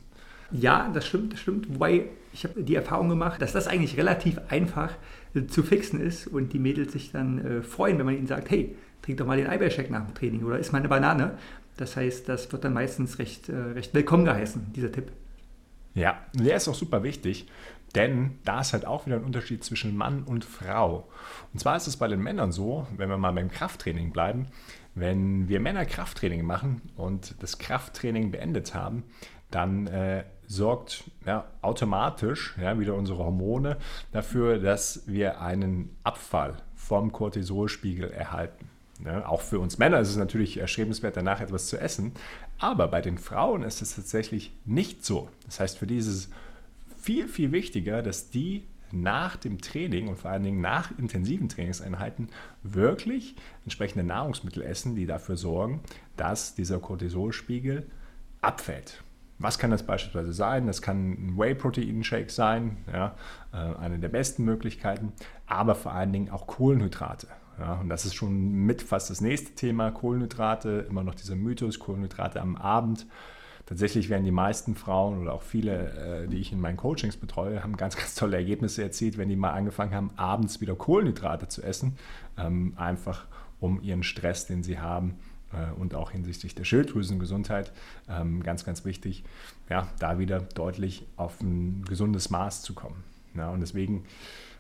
Ja, 0.52 0.90
das 0.94 1.08
stimmt, 1.08 1.34
das 1.34 1.40
stimmt. 1.40 1.74
Wobei 1.74 2.06
ich 2.34 2.44
habe 2.44 2.64
die 2.64 2.76
Erfahrung 2.76 3.10
gemacht, 3.10 3.42
dass 3.42 3.54
das 3.54 3.68
eigentlich 3.68 3.98
relativ 3.98 4.40
einfach 4.50 4.92
äh, 5.34 5.46
zu 5.48 5.64
fixen 5.64 6.00
ist 6.00 6.28
und 6.28 6.54
die 6.54 6.60
Mädels 6.60 6.94
sich 6.94 7.12
dann 7.12 7.44
äh, 7.44 7.62
freuen, 7.62 7.98
wenn 7.98 8.06
man 8.06 8.18
ihnen 8.18 8.28
sagt, 8.28 8.50
hey, 8.50 8.76
trink 9.02 9.18
doch 9.18 9.26
mal 9.26 9.38
den 9.38 9.48
Eiweißshake 9.48 9.92
nach 9.92 10.06
dem 10.06 10.14
Training 10.14 10.44
oder 10.44 10.60
isst 10.60 10.72
mal 10.72 10.80
eine 10.80 10.90
Banane. 10.90 11.38
Das 11.78 11.96
heißt, 11.96 12.30
das 12.30 12.52
wird 12.52 12.64
dann 12.64 12.74
meistens 12.74 13.20
recht, 13.20 13.50
äh, 13.50 13.56
recht 13.56 13.94
willkommen 13.94 14.26
geheißen, 14.26 14.74
dieser 14.74 14.92
Tipp. 14.92 15.12
Ja, 15.94 16.18
der 16.34 16.58
ist 16.58 16.68
auch 16.68 16.76
super 16.76 17.04
wichtig, 17.04 17.48
denn 17.96 18.40
da 18.44 18.60
ist 18.60 18.74
halt 18.74 18.86
auch 18.86 19.06
wieder 19.06 19.16
ein 19.16 19.24
Unterschied 19.24 19.64
zwischen 19.64 19.96
Mann 19.96 20.24
und 20.24 20.44
Frau. 20.44 21.08
Und 21.54 21.60
zwar 21.60 21.78
ist 21.78 21.88
es 21.88 21.96
bei 21.96 22.10
den 22.10 22.22
Männern 22.22 22.52
so, 22.52 22.86
wenn 22.98 23.10
wir 23.10 23.18
mal 23.18 23.32
beim 23.32 23.50
Krafttraining 23.50 24.12
bleiben, 24.12 24.48
wenn 24.94 25.48
wir 25.48 25.62
Männer 25.62 25.86
Krafttraining 25.86 26.46
machen 26.46 26.82
und 26.98 27.36
das 27.42 27.58
Krafttraining 27.58 28.32
beendet 28.32 28.74
haben, 28.74 29.04
dann 29.52 29.88
äh, 29.88 30.26
sorgt 30.48 31.04
ja, 31.26 31.46
automatisch 31.62 32.56
ja, 32.62 32.80
wieder 32.80 32.96
unsere 32.96 33.20
Hormone 33.20 33.78
dafür, 34.12 34.60
dass 34.60 35.04
wir 35.08 35.42
einen 35.42 35.96
Abfall 36.04 36.58
vom 36.76 37.12
Cortisolspiegel 37.12 38.12
erhalten. 38.12 38.70
Ja, 39.04 39.28
auch 39.28 39.42
für 39.42 39.60
uns 39.60 39.78
Männer 39.78 40.00
ist 40.00 40.10
es 40.10 40.16
natürlich 40.16 40.58
erstrebenswert, 40.58 41.18
danach 41.18 41.42
etwas 41.42 41.68
zu 41.68 41.78
essen, 41.78 42.14
aber 42.60 42.88
bei 42.88 43.02
den 43.02 43.18
Frauen 43.18 43.64
ist 43.64 43.82
es 43.82 43.96
tatsächlich 43.96 44.54
nicht 44.64 45.04
so. 45.04 45.30
Das 45.46 45.60
heißt, 45.60 45.78
für 45.78 45.88
die 45.88 45.98
ist 45.98 46.08
es 46.08 46.30
viel, 46.98 47.28
viel 47.28 47.52
wichtiger, 47.52 48.02
dass 48.02 48.30
die 48.30 48.64
nach 48.92 49.36
dem 49.36 49.60
Training 49.60 50.08
und 50.08 50.18
vor 50.18 50.32
allen 50.32 50.44
Dingen 50.44 50.62
nach 50.62 50.98
intensiven 50.98 51.50
Trainingseinheiten 51.50 52.30
wirklich 52.64 53.36
entsprechende 53.64 54.06
Nahrungsmittel 54.06 54.64
essen, 54.64 54.96
die 54.96 55.06
dafür 55.06 55.36
sorgen, 55.36 55.82
dass 56.16 56.56
dieser 56.56 56.80
Cortisolspiegel 56.80 57.88
abfällt. 58.42 59.04
Was 59.38 59.60
kann 59.60 59.72
das 59.72 59.84
beispielsweise 59.84 60.32
sein? 60.32 60.66
Das 60.66 60.82
kann 60.82 61.12
ein 61.12 61.38
Whey-Protein-Shake 61.38 62.32
sein, 62.32 62.78
ja, 62.92 63.16
äh, 63.54 63.58
eine 63.78 64.00
der 64.00 64.10
besten 64.10 64.46
Möglichkeiten, 64.46 65.12
aber 65.46 65.76
vor 65.76 65.92
allen 65.92 66.14
Dingen 66.14 66.30
auch 66.30 66.48
Kohlenhydrate. 66.48 67.28
Ja, 67.60 67.76
und 67.76 67.90
das 67.90 68.06
ist 68.06 68.16
schon 68.16 68.66
mit 68.66 68.82
fast 68.82 69.10
das 69.10 69.22
nächste 69.22 69.54
Thema, 69.56 69.92
Kohlenhydrate, 69.92 70.86
immer 70.90 71.04
noch 71.04 71.16
dieser 71.16 71.36
Mythos, 71.36 71.80
Kohlenhydrate 71.80 72.42
am 72.42 72.56
Abend. 72.56 73.06
tatsächlich 73.66 74.10
werden 74.10 74.26
die 74.26 74.32
meisten 74.32 74.76
Frauen 74.76 75.20
oder 75.20 75.34
auch 75.34 75.42
viele, 75.42 76.26
äh, 76.26 76.28
die 76.28 76.38
ich 76.38 76.52
in 76.52 76.62
meinen 76.62 76.78
Coachings 76.78 77.18
betreue, 77.18 77.64
haben 77.64 77.78
ganz, 77.78 77.96
ganz 77.98 78.14
tolle 78.16 78.38
Ergebnisse 78.38 78.84
erzielt, 78.84 79.18
wenn 79.18 79.30
die 79.30 79.36
mal 79.36 79.52
angefangen 79.52 79.94
haben, 79.94 80.12
abends 80.18 80.62
wieder 80.62 80.76
Kohlenhydrate 80.76 81.48
zu 81.48 81.64
essen. 81.64 81.98
Ähm, 82.38 82.74
einfach 82.76 83.26
um 83.60 83.82
ihren 83.82 84.04
Stress, 84.04 84.46
den 84.46 84.64
sie 84.64 84.80
haben, 84.80 85.16
und 85.78 85.96
auch 85.96 86.12
hinsichtlich 86.12 86.56
der 86.56 86.64
Schilddrüsengesundheit, 86.64 87.72
ähm, 88.10 88.44
ganz, 88.44 88.66
ganz 88.66 88.86
wichtig, 88.86 89.24
ja, 89.70 89.88
da 90.00 90.20
wieder 90.20 90.40
deutlich 90.40 91.06
auf 91.16 91.42
ein 91.42 91.84
gesundes 91.88 92.30
Maß 92.30 92.62
zu 92.62 92.74
kommen. 92.74 93.04
Ja, 93.36 93.50
und 93.50 93.60
deswegen, 93.60 94.06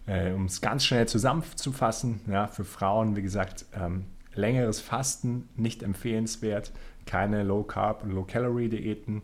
äh, 0.05 0.31
um 0.31 0.45
es 0.45 0.61
ganz 0.61 0.85
schnell 0.85 1.07
zusammenzufassen, 1.07 2.21
ja, 2.27 2.47
für 2.47 2.65
Frauen, 2.65 3.15
wie 3.15 3.21
gesagt, 3.21 3.65
ähm, 3.73 4.05
längeres 4.33 4.81
Fasten 4.81 5.47
nicht 5.55 5.83
empfehlenswert, 5.83 6.71
keine 7.05 7.43
Low-Carb- 7.43 8.03
und 8.03 8.11
Low-Calorie-Diäten, 8.11 9.21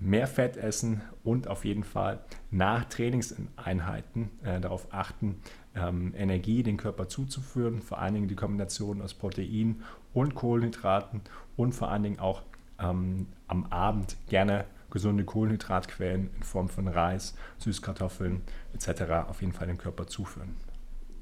mehr 0.00 0.26
Fett 0.26 0.56
essen 0.56 1.02
und 1.22 1.46
auf 1.46 1.64
jeden 1.64 1.84
Fall 1.84 2.20
nach 2.50 2.84
Trainingseinheiten 2.84 4.30
äh, 4.42 4.60
darauf 4.60 4.92
achten, 4.92 5.36
ähm, 5.74 6.12
Energie 6.16 6.62
den 6.62 6.76
Körper 6.76 7.08
zuzuführen, 7.08 7.82
vor 7.82 7.98
allen 7.98 8.14
Dingen 8.14 8.28
die 8.28 8.36
Kombination 8.36 9.02
aus 9.02 9.14
Protein 9.14 9.82
und 10.12 10.34
Kohlenhydraten 10.34 11.20
und 11.56 11.74
vor 11.74 11.90
allen 11.90 12.02
Dingen 12.02 12.18
auch 12.18 12.42
ähm, 12.78 13.26
am 13.46 13.66
Abend 13.66 14.16
gerne 14.28 14.64
gesunde 14.90 15.24
Kohlenhydratquellen 15.24 16.30
in 16.36 16.42
Form 16.42 16.68
von 16.68 16.88
Reis, 16.88 17.34
Süßkartoffeln 17.58 18.42
etc. 18.74 19.28
auf 19.28 19.40
jeden 19.40 19.52
Fall 19.52 19.68
dem 19.68 19.78
Körper 19.78 20.06
zuführen. 20.06 20.56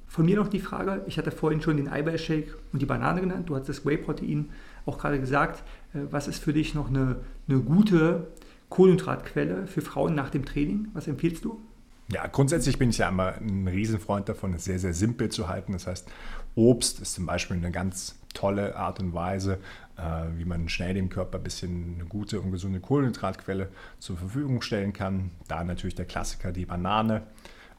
Von 0.06 0.24
mir 0.24 0.36
noch 0.36 0.48
die 0.48 0.60
Frage, 0.60 1.02
ich 1.06 1.18
hatte 1.18 1.30
vorhin 1.30 1.60
schon 1.60 1.76
den 1.76 1.88
Eiweißshake 1.88 2.56
und 2.72 2.80
die 2.80 2.86
Banane 2.86 3.20
genannt, 3.20 3.50
du 3.50 3.56
hast 3.56 3.68
das 3.68 3.84
Whey-Protein 3.84 4.48
auch 4.86 4.98
gerade 4.98 5.20
gesagt. 5.20 5.62
Äh, 5.92 6.00
was 6.10 6.28
ist 6.28 6.42
für 6.42 6.54
dich 6.54 6.74
noch 6.74 6.88
eine, 6.88 7.16
eine 7.46 7.60
gute 7.60 8.28
Kohlenhydratquelle 8.70 9.66
für 9.66 9.82
Frauen 9.82 10.14
nach 10.14 10.30
dem 10.30 10.46
Training? 10.46 10.88
Was 10.94 11.08
empfiehlst 11.08 11.44
du? 11.44 11.60
Ja, 12.10 12.26
grundsätzlich 12.26 12.78
bin 12.78 12.88
ich 12.88 12.98
ja 12.98 13.08
immer 13.10 13.34
ein 13.34 13.68
Riesenfreund 13.68 14.28
davon, 14.28 14.54
es 14.54 14.64
sehr, 14.64 14.78
sehr 14.78 14.94
simpel 14.94 15.28
zu 15.28 15.48
halten. 15.48 15.72
Das 15.72 15.86
heißt, 15.86 16.10
Obst 16.54 17.00
ist 17.00 17.14
zum 17.14 17.26
Beispiel 17.26 17.58
eine 17.58 17.70
ganz 17.70 18.16
tolle 18.32 18.76
Art 18.76 18.98
und 19.00 19.12
Weise, 19.12 19.58
äh, 19.98 20.24
wie 20.36 20.46
man 20.46 20.70
schnell 20.70 20.94
dem 20.94 21.10
Körper 21.10 21.36
ein 21.36 21.44
bisschen 21.44 21.96
eine 21.96 22.04
gute 22.06 22.40
und 22.40 22.50
gesunde 22.50 22.80
Kohlenhydratquelle 22.80 23.68
zur 23.98 24.16
Verfügung 24.16 24.62
stellen 24.62 24.94
kann. 24.94 25.32
Da 25.48 25.64
natürlich 25.64 25.96
der 25.96 26.06
Klassiker, 26.06 26.50
die 26.50 26.64
Banane. 26.64 27.22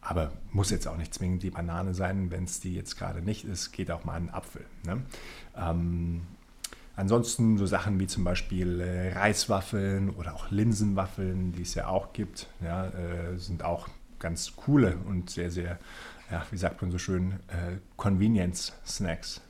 Aber 0.01 0.31
muss 0.51 0.69
jetzt 0.69 0.87
auch 0.87 0.95
nicht 0.95 1.13
zwingend 1.13 1.43
die 1.43 1.49
Banane 1.49 1.93
sein, 1.95 2.29
wenn 2.29 2.43
es 2.43 2.59
die 2.59 2.75
jetzt 2.75 2.97
gerade 2.97 3.21
nicht 3.21 3.45
ist, 3.45 3.71
geht 3.71 3.89
auch 3.89 4.05
mal 4.05 4.13
ein 4.13 4.29
Apfel. 4.29 4.63
Ne? 4.85 5.01
Ähm, 5.57 6.21
ansonsten 6.95 7.57
so 7.57 7.65
Sachen 7.65 7.99
wie 7.99 8.07
zum 8.07 8.23
Beispiel 8.23 8.79
äh, 8.79 9.11
Reiswaffeln 9.11 10.11
oder 10.11 10.35
auch 10.35 10.51
Linsenwaffeln, 10.51 11.51
die 11.51 11.63
es 11.63 11.73
ja 11.73 11.87
auch 11.87 12.13
gibt, 12.13 12.47
ja, 12.61 12.87
äh, 12.87 13.37
sind 13.37 13.63
auch 13.63 13.89
ganz 14.19 14.55
coole 14.55 14.97
und 15.07 15.29
sehr, 15.29 15.51
sehr, 15.51 15.79
ja, 16.31 16.45
wie 16.51 16.57
sagt 16.57 16.81
man 16.81 16.91
so 16.91 16.97
schön, 16.97 17.33
äh, 17.47 17.77
Convenience-Snacks. 17.97 19.41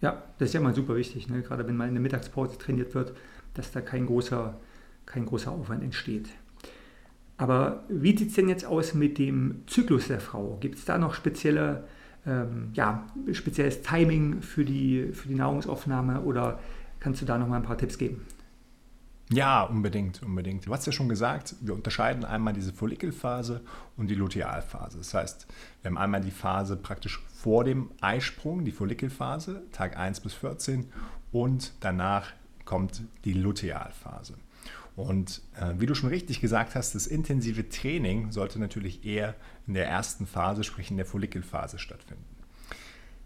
Ja, 0.00 0.22
das 0.38 0.48
ist 0.48 0.54
ja 0.54 0.60
mal 0.60 0.74
super 0.74 0.96
wichtig, 0.96 1.28
ne? 1.28 1.42
gerade 1.42 1.66
wenn 1.66 1.76
mal 1.76 1.88
in 1.88 1.94
der 1.94 2.02
Mittagspause 2.02 2.58
trainiert 2.58 2.94
wird, 2.94 3.14
dass 3.54 3.72
da 3.72 3.80
kein 3.80 4.06
großer, 4.06 4.58
kein 5.06 5.24
großer 5.26 5.50
Aufwand 5.50 5.82
entsteht. 5.82 6.28
Aber 7.38 7.84
wie 7.88 8.16
sieht 8.16 8.30
es 8.30 8.34
denn 8.34 8.48
jetzt 8.48 8.64
aus 8.64 8.94
mit 8.94 9.18
dem 9.18 9.62
Zyklus 9.66 10.08
der 10.08 10.20
Frau? 10.20 10.56
Gibt 10.60 10.76
es 10.78 10.84
da 10.84 10.98
noch 10.98 11.14
spezielle, 11.14 11.84
ähm, 12.26 12.70
ja, 12.72 13.06
spezielles 13.32 13.82
Timing 13.82 14.42
für 14.42 14.64
die, 14.64 15.10
für 15.12 15.28
die 15.28 15.34
Nahrungsaufnahme 15.34 16.22
oder 16.22 16.60
kannst 17.00 17.20
du 17.20 17.26
da 17.26 17.36
noch 17.38 17.46
mal 17.46 17.56
ein 17.56 17.62
paar 17.62 17.78
Tipps 17.78 17.98
geben? 17.98 18.22
Ja, 19.30 19.64
unbedingt, 19.64 20.22
unbedingt. 20.22 20.66
Du 20.66 20.72
hast 20.72 20.86
ja 20.86 20.92
schon 20.92 21.08
gesagt, 21.08 21.56
wir 21.60 21.74
unterscheiden 21.74 22.24
einmal 22.24 22.52
diese 22.52 22.72
Follikelphase 22.72 23.60
und 23.96 24.06
die 24.08 24.14
Lutealphase. 24.14 24.98
Das 24.98 25.14
heißt, 25.14 25.48
wir 25.82 25.90
haben 25.90 25.98
einmal 25.98 26.20
die 26.20 26.30
Phase 26.30 26.76
praktisch 26.76 27.20
vor 27.34 27.64
dem 27.64 27.90
Eisprung, 28.00 28.64
die 28.64 28.70
Follikelphase, 28.70 29.62
Tag 29.72 29.96
1 29.96 30.20
bis 30.20 30.34
14, 30.34 30.86
und 31.32 31.72
danach 31.80 32.32
kommt 32.64 33.02
die 33.24 33.32
Lutealphase. 33.32 34.34
Und 34.94 35.42
äh, 35.60 35.74
wie 35.78 35.86
du 35.86 35.94
schon 35.94 36.08
richtig 36.08 36.40
gesagt 36.40 36.74
hast, 36.74 36.94
das 36.94 37.06
intensive 37.06 37.68
Training 37.68 38.30
sollte 38.30 38.60
natürlich 38.60 39.04
eher 39.04 39.34
in 39.66 39.74
der 39.74 39.88
ersten 39.88 40.26
Phase, 40.26 40.62
sprich 40.62 40.90
in 40.90 40.96
der 40.96 41.04
Follikelphase 41.04 41.78
stattfinden. 41.78 42.24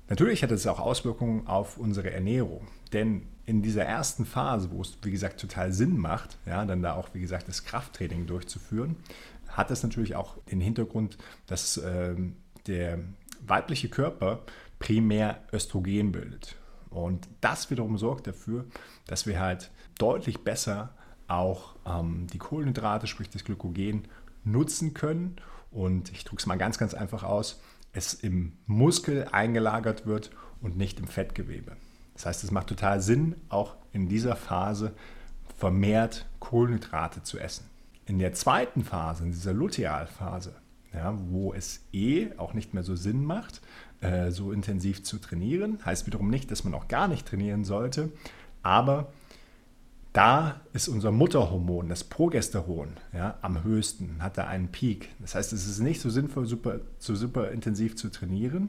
Natürlich 0.09 0.43
hat 0.43 0.51
es 0.51 0.67
auch 0.67 0.81
Auswirkungen 0.81 1.47
auf 1.47 1.79
unsere 1.79 2.11
Ernährung, 2.11 2.67
denn 2.93 3.23
in 3.51 3.63
dieser 3.63 3.85
ersten 3.85 4.25
Phase, 4.25 4.71
wo 4.71 4.81
es 4.81 4.97
wie 5.03 5.11
gesagt 5.11 5.41
total 5.41 5.73
Sinn 5.73 5.99
macht, 5.99 6.39
ja, 6.47 6.65
dann 6.65 6.83
da 6.83 6.95
auch 6.95 7.09
wie 7.15 7.21
gesagt 7.21 7.49
das 7.49 7.65
Krafttraining 7.65 8.27
durchzuführen, 8.27 8.95
hat 9.49 9.73
es 9.73 9.83
natürlich 9.83 10.15
auch 10.15 10.39
den 10.45 10.61
Hintergrund, 10.61 11.19
dass 11.49 11.77
äh, 11.77 12.15
der 12.69 13.01
weibliche 13.45 13.89
Körper 13.89 14.45
primär 14.79 15.43
Östrogen 15.53 16.13
bildet. 16.13 16.55
Und 16.91 17.27
das 17.41 17.73
wiederum 17.73 17.99
sorgt 17.99 18.29
dafür, 18.29 18.67
dass 19.09 19.27
wir 19.27 19.41
halt 19.41 19.73
deutlich 19.99 20.45
besser 20.45 20.95
auch 21.27 21.75
ähm, 21.85 22.29
die 22.33 22.39
Kohlenhydrate, 22.39 23.09
sprich 23.09 23.31
das 23.31 23.43
Glykogen, 23.43 24.07
nutzen 24.45 24.95
können. 24.95 25.37
Und 25.73 26.13
ich 26.13 26.25
drücke 26.25 26.39
es 26.41 26.47
mal 26.47 26.57
ganz, 26.57 26.79
ganz 26.79 26.95
einfach 26.95 27.25
aus 27.25 27.61
es 27.93 28.15
im 28.15 28.53
Muskel 28.67 29.27
eingelagert 29.33 30.07
wird 30.07 30.31
und 30.61 30.77
nicht 30.77 31.01
im 31.01 31.09
Fettgewebe. 31.09 31.77
Das 32.21 32.27
heißt, 32.27 32.45
es 32.45 32.51
macht 32.51 32.67
total 32.67 33.01
Sinn, 33.01 33.35
auch 33.49 33.77
in 33.95 34.07
dieser 34.07 34.37
Phase 34.37 34.93
vermehrt 35.57 36.27
Kohlenhydrate 36.39 37.23
zu 37.23 37.39
essen. 37.39 37.65
In 38.05 38.19
der 38.19 38.35
zweiten 38.35 38.85
Phase, 38.85 39.25
in 39.25 39.33
dieser 39.33 39.55
Lutealphase, 39.55 40.55
ja, 40.93 41.15
wo 41.31 41.55
es 41.55 41.81
eh 41.95 42.29
auch 42.37 42.53
nicht 42.53 42.75
mehr 42.75 42.83
so 42.83 42.95
Sinn 42.95 43.25
macht, 43.25 43.63
äh, 44.03 44.33
so 44.33 44.53
intensiv 44.53 45.03
zu 45.03 45.17
trainieren, 45.17 45.79
heißt 45.83 46.07
wiederum 46.07 46.29
nicht, 46.29 46.51
dass 46.51 46.63
man 46.63 46.75
auch 46.75 46.89
gar 46.89 47.09
nicht 47.09 47.27
trainieren 47.27 47.65
sollte, 47.65 48.13
aber 48.63 49.15
da 50.13 50.61
ist 50.75 50.89
unser 50.89 51.13
Mutterhormon, 51.13 51.89
das 51.89 52.05
Progesteron, 52.05 52.99
ja, 53.15 53.39
am 53.41 53.65
höchsten, 53.65 54.17
hat 54.19 54.37
da 54.37 54.47
einen 54.47 54.69
Peak. 54.69 55.09
Das 55.21 55.35
heißt, 55.35 55.55
es 55.55 55.67
ist 55.67 55.81
nicht 55.81 56.03
so 56.03 56.11
sinnvoll, 56.11 56.45
super, 56.45 56.81
so 56.99 57.15
super 57.15 57.51
intensiv 57.51 57.97
zu 57.97 58.11
trainieren. 58.11 58.69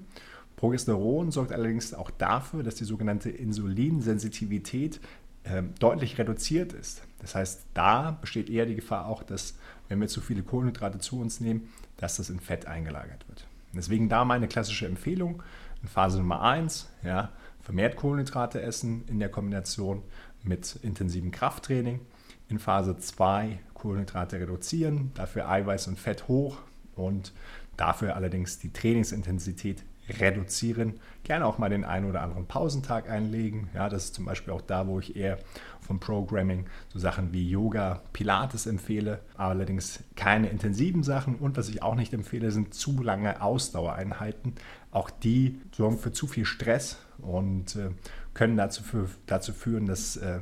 Progesteron 0.62 1.32
sorgt 1.32 1.54
allerdings 1.54 1.96
auch 1.96 2.12
dafür, 2.12 2.62
dass 2.62 2.76
die 2.76 2.84
sogenannte 2.84 3.32
Insulinsensitivität 3.32 5.00
äh, 5.44 5.64
deutlich 5.80 6.20
reduziert 6.20 6.74
ist. 6.74 7.02
Das 7.18 7.34
heißt, 7.34 7.66
da 7.74 8.12
besteht 8.22 8.48
eher 8.48 8.68
die 8.68 8.76
Gefahr 8.76 9.08
auch, 9.08 9.24
dass, 9.24 9.56
wenn 9.90 10.00
wir 10.00 10.08
zu 10.08 10.22
viele 10.22 10.44
Kohlenhydrate 10.44 11.00
zu 11.00 11.20
uns 11.20 11.40
nehmen, 11.40 11.70
dass 11.98 12.18
das 12.18 12.30
in 12.30 12.40
Fett 12.40 12.68
eingelagert 12.68 13.28
wird. 13.28 13.48
Deswegen 13.74 14.08
da 14.08 14.24
meine 14.24 14.48
klassische 14.48 14.86
Empfehlung 14.86 15.42
in 15.82 15.90
Phase 15.90 16.20
Nummer 16.20 16.44
1, 16.44 16.92
ja, 17.04 17.32
vermehrt 17.62 17.96
Kohlenhydrate 17.96 18.62
essen 18.62 19.04
in 19.08 19.18
der 19.18 19.30
Kombination 19.30 20.04
mit 20.44 20.78
intensivem 20.84 21.32
Krafttraining. 21.32 22.02
In 22.50 22.60
Phase 22.60 22.96
2 23.00 23.58
Kohlenhydrate 23.74 24.40
reduzieren, 24.40 25.10
dafür 25.16 25.50
Eiweiß 25.50 25.88
und 25.88 25.98
Fett 25.98 26.28
hoch 26.28 26.60
und 26.96 27.34
dafür 27.78 28.16
allerdings 28.16 28.60
die 28.60 28.72
Trainingsintensität 28.72 29.84
reduzieren. 30.10 31.00
Gerne 31.24 31.46
auch 31.46 31.58
mal 31.58 31.70
den 31.70 31.86
einen 31.86 32.10
oder 32.10 32.22
anderen 32.22 32.48
Pausentag 32.48 33.10
einlegen. 33.10 33.70
Ja, 33.74 33.90
das 33.90 34.06
ist 34.06 34.16
zum 34.16 34.26
Beispiel 34.26 34.54
auch 34.54 34.62
da, 34.62 34.88
wo 34.88 35.00
ich 35.00 35.16
eher 35.16 35.38
vom 35.80 36.00
Programming 36.00 36.66
so 36.90 37.00
Sachen 37.00 37.34
wie 37.34 37.50
Yoga, 37.50 38.02
Pilates 38.14 38.66
empfehle, 38.66 39.20
allerdings 39.36 40.04
keine 40.16 40.50
intensiven 40.50 41.04
Sachen. 41.04 41.36
Und 41.36 41.58
was 41.58 41.70
ich 41.70 41.84
auch 41.84 41.96
nicht 41.96 42.14
empfehle, 42.14 42.52
sind 42.52 42.74
zu 42.74 43.02
lange 43.02 43.42
Ausdauereinheiten. 43.42 44.56
Auch 44.92 45.10
die 45.10 45.60
sorgen 45.72 45.98
für 45.98 46.12
zu 46.12 46.28
viel 46.28 46.46
Stress 46.46 46.98
und 47.20 47.76
äh, 47.76 47.92
können 48.34 48.58
dazu, 48.58 48.84
für, 48.84 49.10
dazu 49.26 49.54
führen, 49.54 49.86
dass, 49.86 50.18
äh, 50.18 50.40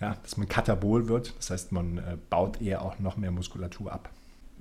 ja, 0.00 0.16
dass 0.22 0.36
man 0.36 0.48
katabol 0.48 1.08
wird. 1.08 1.34
Das 1.38 1.50
heißt, 1.50 1.72
man 1.72 1.98
äh, 1.98 2.16
baut 2.30 2.60
eher 2.60 2.82
auch 2.82 2.98
noch 2.98 3.16
mehr 3.16 3.30
Muskulatur 3.30 3.92
ab. 3.92 4.10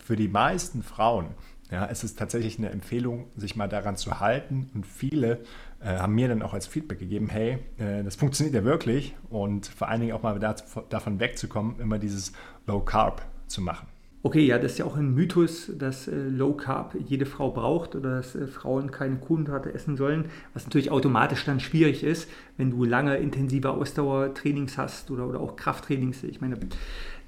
Für 0.03 0.15
die 0.15 0.27
meisten 0.27 0.83
Frauen 0.83 1.27
ja, 1.71 1.87
es 1.89 2.03
ist 2.03 2.19
tatsächlich 2.19 2.57
eine 2.57 2.69
Empfehlung, 2.69 3.27
sich 3.37 3.55
mal 3.55 3.67
daran 3.67 3.95
zu 3.95 4.19
halten. 4.19 4.69
Und 4.73 4.85
viele 4.85 5.39
äh, 5.79 5.97
haben 5.97 6.13
mir 6.13 6.27
dann 6.27 6.41
auch 6.41 6.53
als 6.53 6.67
Feedback 6.67 6.99
gegeben, 6.99 7.29
hey, 7.29 7.59
äh, 7.77 8.03
das 8.03 8.17
funktioniert 8.17 8.53
ja 8.53 8.63
wirklich. 8.65 9.15
Und 9.29 9.67
vor 9.67 9.87
allen 9.87 10.01
Dingen 10.01 10.13
auch 10.13 10.21
mal 10.21 10.37
davon 10.37 11.19
wegzukommen, 11.19 11.79
immer 11.79 11.97
dieses 11.97 12.33
Low 12.67 12.81
Carb 12.81 13.25
zu 13.47 13.61
machen. 13.61 13.87
Okay, 14.23 14.45
ja, 14.45 14.59
das 14.59 14.73
ist 14.73 14.77
ja 14.77 14.85
auch 14.85 14.97
ein 14.97 15.15
Mythos, 15.15 15.71
dass 15.79 16.07
äh, 16.07 16.15
Low 16.15 16.53
Carb 16.53 16.95
jede 17.07 17.25
Frau 17.25 17.49
braucht 17.49 17.95
oder 17.95 18.17
dass 18.17 18.35
äh, 18.35 18.45
Frauen 18.45 18.91
keine 18.91 19.15
Kohlenhydrate 19.15 19.73
essen 19.73 19.97
sollen, 19.97 20.25
was 20.53 20.65
natürlich 20.65 20.91
automatisch 20.91 21.43
dann 21.45 21.59
schwierig 21.59 22.03
ist, 22.03 22.29
wenn 22.57 22.69
du 22.69 22.83
lange 22.83 23.17
intensive 23.17 23.71
Ausdauertrainings 23.71 24.77
hast 24.77 25.09
oder, 25.09 25.27
oder 25.27 25.39
auch 25.39 25.55
Krafttrainings. 25.55 26.23
Ich 26.23 26.39
meine, 26.39 26.57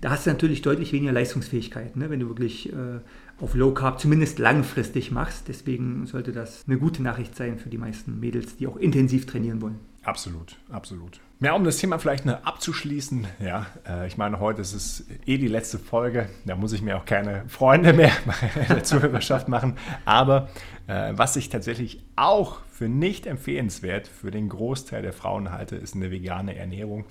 da 0.02 0.12
hast 0.12 0.28
du 0.28 0.30
natürlich 0.30 0.62
deutlich 0.62 0.94
weniger 0.94 1.14
Leistungsfähigkeit, 1.14 1.96
ne, 1.96 2.12
wenn 2.12 2.20
du 2.20 2.28
wirklich 2.28 2.72
äh, 2.72 3.00
auf 3.40 3.56
Low 3.56 3.74
Carb 3.74 4.00
zumindest 4.00 4.40
langfristig 4.40 5.12
machst. 5.12 5.48
Deswegen 5.48 6.06
sollte 6.06 6.32
das 6.32 6.64
eine 6.68 6.78
gute 6.78 7.02
Nachricht 7.04 7.36
sein 7.36 7.58
für 7.58 7.70
die 7.70 7.78
meisten 7.78 8.20
Mädels, 8.20 8.58
die 8.58 8.68
auch 8.68 8.78
intensiv 8.78 9.26
trainieren 9.26 9.62
wollen. 9.62 9.80
Absolut, 10.04 10.58
absolut. 10.70 11.22
Ja, 11.40 11.54
um 11.54 11.64
das 11.64 11.78
Thema 11.78 11.98
vielleicht 11.98 12.26
noch 12.26 12.44
abzuschließen, 12.44 13.26
ja, 13.40 13.66
äh, 13.88 14.08
ich 14.08 14.18
meine, 14.18 14.40
heute 14.40 14.62
ist 14.62 14.74
es 14.74 15.06
eh 15.26 15.38
die 15.38 15.48
letzte 15.48 15.80
Folge, 15.80 16.30
da 16.46 16.56
muss 16.56 16.74
ich 16.74 16.82
mir 16.82 16.98
auch 16.98 17.06
keine 17.06 17.44
Freunde 17.48 17.94
mehr 17.94 18.12
in 18.56 18.68
der 18.68 18.84
Zuhörerschaft 18.84 19.48
machen, 19.48 19.76
aber 20.06 20.50
äh, 20.88 21.14
was 21.16 21.36
ich 21.36 21.50
tatsächlich 21.50 22.04
auch 22.16 22.60
für 22.70 22.90
nicht 22.90 23.26
empfehlenswert 23.26 24.08
für 24.08 24.32
den 24.32 24.50
Großteil 24.50 25.02
der 25.02 25.14
Frauen 25.14 25.52
halte, 25.52 25.76
ist 25.76 25.96
eine 25.96 26.12
vegane 26.12 26.56
Ernährung. 26.56 27.06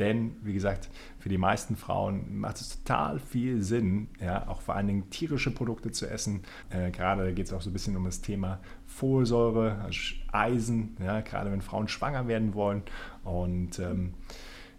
Denn, 0.00 0.36
wie 0.42 0.54
gesagt, 0.54 0.88
für 1.18 1.28
die 1.28 1.38
meisten 1.38 1.76
Frauen 1.76 2.38
macht 2.38 2.56
es 2.60 2.82
total 2.82 3.20
viel 3.20 3.62
Sinn, 3.62 4.08
ja, 4.20 4.48
auch 4.48 4.62
vor 4.62 4.74
allen 4.74 4.86
Dingen 4.86 5.10
tierische 5.10 5.50
Produkte 5.50 5.92
zu 5.92 6.08
essen. 6.08 6.42
Äh, 6.70 6.90
gerade 6.90 7.32
geht 7.34 7.46
es 7.46 7.52
auch 7.52 7.60
so 7.60 7.70
ein 7.70 7.74
bisschen 7.74 7.96
um 7.96 8.06
das 8.06 8.22
Thema 8.22 8.60
Folsäure, 8.86 9.78
also 9.84 10.00
Eisen, 10.32 10.96
ja, 11.04 11.20
gerade 11.20 11.52
wenn 11.52 11.60
Frauen 11.60 11.86
schwanger 11.86 12.26
werden 12.26 12.54
wollen. 12.54 12.82
Und 13.22 13.78
ähm, 13.78 14.14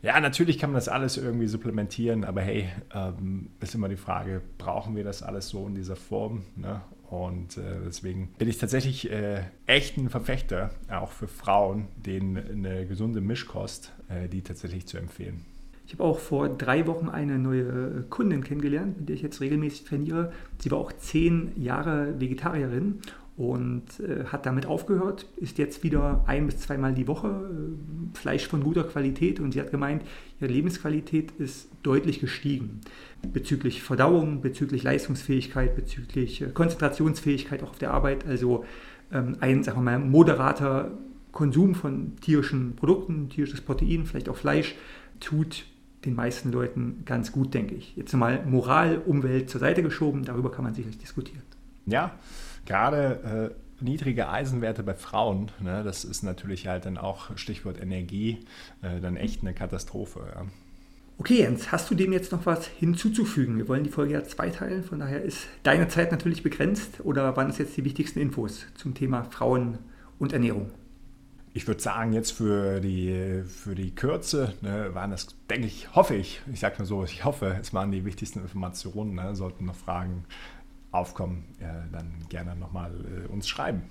ja, 0.02 0.20
natürlich 0.20 0.58
kann 0.58 0.72
man 0.72 0.78
das 0.78 0.90
alles 0.90 1.18
irgendwie 1.18 1.48
supplementieren, 1.48 2.24
aber 2.26 2.42
hey, 2.42 2.70
ähm, 2.92 3.52
ist 3.60 3.76
immer 3.76 3.88
die 3.88 3.98
Frage, 3.98 4.42
brauchen 4.58 4.96
wir 4.96 5.04
das 5.04 5.22
alles 5.22 5.50
so 5.50 5.68
in 5.68 5.76
dieser 5.76 5.96
Form? 5.96 6.42
Ne? 6.56 6.82
Und 7.12 7.58
äh, 7.58 7.62
deswegen 7.86 8.30
bin 8.38 8.48
ich 8.48 8.58
tatsächlich 8.58 9.12
äh, 9.12 9.42
echt 9.66 9.98
ein 9.98 10.10
Verfechter, 10.10 10.70
auch 10.90 11.12
für 11.12 11.28
Frauen, 11.28 11.90
denen 11.98 12.38
eine 12.38 12.88
gesunde 12.88 13.20
Mischkost, 13.20 13.92
äh, 14.08 14.30
die 14.30 14.42
tatsächlich 14.42 14.88
zu 14.88 14.98
empfehlen. 14.98 15.46
Ich 15.86 15.92
habe 15.92 16.06
auch 16.06 16.20
vor 16.20 16.48
drei 16.48 16.88
Wochen 16.88 17.10
eine 17.10 17.38
neue 17.38 18.06
Kundin 18.10 18.46
kennengelernt, 18.46 18.98
mit 18.98 19.10
der 19.10 19.18
ich 19.18 19.22
jetzt 19.24 19.42
regelmäßig 19.42 19.84
trainiere. 19.84 20.32
Sie 20.60 20.72
war 20.72 20.78
auch 20.78 20.94
zehn 20.94 21.52
Jahre 21.62 22.18
Vegetarierin 22.18 23.02
und 23.38 24.00
äh, 24.00 24.26
hat 24.26 24.46
damit 24.46 24.66
aufgehört, 24.66 25.26
ist 25.38 25.58
jetzt 25.58 25.84
wieder 25.84 26.24
ein 26.28 26.48
bis 26.48 26.60
zweimal 26.60 26.94
die 26.94 27.08
Woche 27.08 27.28
äh, 27.28 28.18
Fleisch 28.18 28.48
von 28.48 28.64
guter 28.64 28.84
Qualität 28.84 29.40
und 29.40 29.54
sie 29.54 29.62
hat 29.62 29.72
gemeint, 29.72 30.04
ihre 30.40 30.52
Lebensqualität 30.52 31.32
ist 31.40 31.70
deutlich 31.84 32.20
gestiegen 32.20 32.82
bezüglich 33.34 33.84
Verdauung, 33.84 34.42
bezüglich 34.42 34.84
Leistungsfähigkeit, 34.84 35.76
bezüglich 35.76 36.42
äh, 36.42 36.48
Konzentrationsfähigkeit 36.48 37.64
auch 37.64 37.72
auf 37.72 37.78
der 37.78 37.92
Arbeit. 37.92 38.26
Also 38.26 38.66
ähm, 39.12 39.38
ein, 39.40 39.64
sagen 39.64 39.80
wir 39.80 39.84
mal, 39.84 40.00
moderater 40.00 40.92
Konsum 41.32 41.76
von 41.76 42.18
tierischen 42.18 42.76
Produkten, 42.76 43.30
tierisches 43.30 43.62
Protein, 43.62 44.06
vielleicht 44.06 44.30
auch 44.30 44.36
Fleisch, 44.36 44.76
tut 45.20 45.66
den 46.06 46.16
meisten 46.16 46.52
Leuten 46.52 47.04
ganz 47.06 47.32
gut, 47.32 47.54
denke 47.54 47.76
ich. 47.76 47.96
Jetzt 47.96 48.14
mal 48.14 48.44
Moral, 48.46 49.02
Umwelt 49.06 49.50
zur 49.50 49.60
Seite 49.60 49.84
geschoben, 49.84 50.24
darüber 50.26 50.52
kann 50.52 50.64
man 50.64 50.74
sicherlich 50.74 50.98
diskutieren. 50.98 51.44
Ja, 51.86 52.12
gerade 52.66 53.54
äh, 53.80 53.84
niedrige 53.84 54.30
Eisenwerte 54.30 54.84
bei 54.84 54.94
Frauen, 54.94 55.52
ne, 55.60 55.84
das 55.84 56.04
ist 56.04 56.24
natürlich 56.24 56.68
halt 56.68 56.86
dann 56.86 56.98
auch 56.98 57.36
Stichwort 57.38 57.82
Energie, 57.82 58.40
äh, 58.82 59.00
dann 59.00 59.18
echt 59.18 59.42
eine 59.42 59.54
Katastrophe. 59.54 60.22
Ja. 60.36 60.46
Okay, 61.18 61.42
Jens, 61.42 61.72
hast 61.72 61.92
du 61.92 61.96
dem 61.96 62.14
jetzt 62.14 62.32
noch 62.32 62.48
was 62.48 62.66
hinzuzufügen? 62.66 63.58
Wir 63.58 63.68
wollen 63.68 63.84
die 63.84 63.92
Folge 63.92 64.14
ja 64.14 64.24
zweiteilen, 64.24 64.84
von 64.84 65.00
daher 65.00 65.22
ist 65.22 65.46
deine 65.62 65.88
Zeit 65.88 66.12
natürlich 66.12 66.42
begrenzt. 66.42 67.02
Oder 67.04 67.38
waren 67.38 67.50
es 67.50 67.60
jetzt 67.60 67.78
die 67.78 67.86
wichtigsten 67.86 68.20
Infos 68.20 68.66
zum 68.74 68.96
Thema 68.96 69.26
Frauen 69.26 69.78
und 70.18 70.34
Ernährung? 70.34 70.72
Ich 71.54 71.68
würde 71.68 71.80
sagen, 71.80 72.14
jetzt 72.14 72.32
für 72.32 72.80
die, 72.80 73.44
für 73.46 73.76
die 73.76 73.94
Kürze 73.94 74.54
ne, 74.62 74.96
waren 74.96 75.12
das, 75.12 75.28
denke 75.50 75.68
ich, 75.68 75.94
hoffe 75.94 76.16
ich, 76.16 76.42
ich 76.52 76.60
sage 76.60 76.78
mal 76.80 76.86
so, 76.86 77.04
ich 77.04 77.24
hoffe, 77.24 77.58
es 77.62 77.72
waren 77.72 77.92
die 77.92 78.04
wichtigsten 78.04 78.40
Informationen. 78.40 79.14
Ne, 79.14 79.36
sollten 79.36 79.66
noch 79.66 79.76
Fragen 79.76 80.24
aufkommen, 80.92 81.56
ja, 81.60 81.86
dann 81.92 82.12
gerne 82.30 82.56
nochmal 82.56 82.94
äh, 83.26 83.28
uns 83.28 83.48
schreiben. 83.48 83.84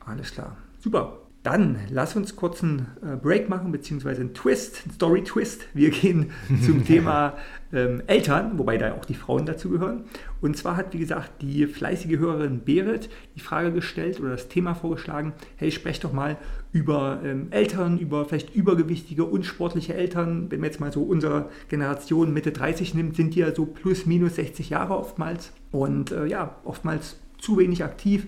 Alles 0.00 0.32
klar. 0.32 0.56
Super. 0.78 1.25
Dann 1.46 1.78
lass 1.90 2.16
uns 2.16 2.34
kurz 2.34 2.64
einen 2.64 2.88
äh, 3.04 3.14
Break 3.14 3.48
machen, 3.48 3.70
beziehungsweise 3.70 4.20
einen 4.20 4.34
Twist, 4.34 4.82
einen 4.82 4.94
Story-Twist. 4.94 5.68
Wir 5.74 5.90
gehen 5.90 6.32
zum 6.66 6.84
Thema 6.84 7.34
ähm, 7.72 8.02
Eltern, 8.08 8.58
wobei 8.58 8.78
da 8.78 8.94
auch 8.94 9.04
die 9.04 9.14
Frauen 9.14 9.46
dazu 9.46 9.70
gehören. 9.70 10.06
Und 10.40 10.56
zwar 10.56 10.76
hat, 10.76 10.92
wie 10.92 10.98
gesagt, 10.98 11.42
die 11.42 11.68
fleißige 11.68 12.18
Hörerin 12.18 12.62
Berit 12.64 13.10
die 13.36 13.40
Frage 13.40 13.70
gestellt 13.70 14.18
oder 14.18 14.30
das 14.30 14.48
Thema 14.48 14.74
vorgeschlagen, 14.74 15.34
hey, 15.54 15.70
sprech 15.70 16.00
doch 16.00 16.12
mal 16.12 16.36
über 16.72 17.20
ähm, 17.24 17.46
Eltern, 17.50 18.00
über 18.00 18.24
vielleicht 18.24 18.52
übergewichtige, 18.56 19.24
unsportliche 19.24 19.94
Eltern. 19.94 20.50
Wenn 20.50 20.58
man 20.58 20.70
jetzt 20.70 20.80
mal 20.80 20.90
so 20.90 21.04
unsere 21.04 21.50
Generation 21.68 22.32
Mitte 22.32 22.50
30 22.50 22.94
nimmt, 22.94 23.14
sind 23.14 23.36
die 23.36 23.38
ja 23.38 23.54
so 23.54 23.66
plus 23.66 24.04
minus 24.04 24.34
60 24.34 24.70
Jahre 24.70 24.96
oftmals. 24.96 25.52
Und 25.70 26.10
äh, 26.10 26.26
ja, 26.26 26.56
oftmals 26.64 27.20
zu 27.38 27.56
wenig 27.56 27.84
aktiv 27.84 28.26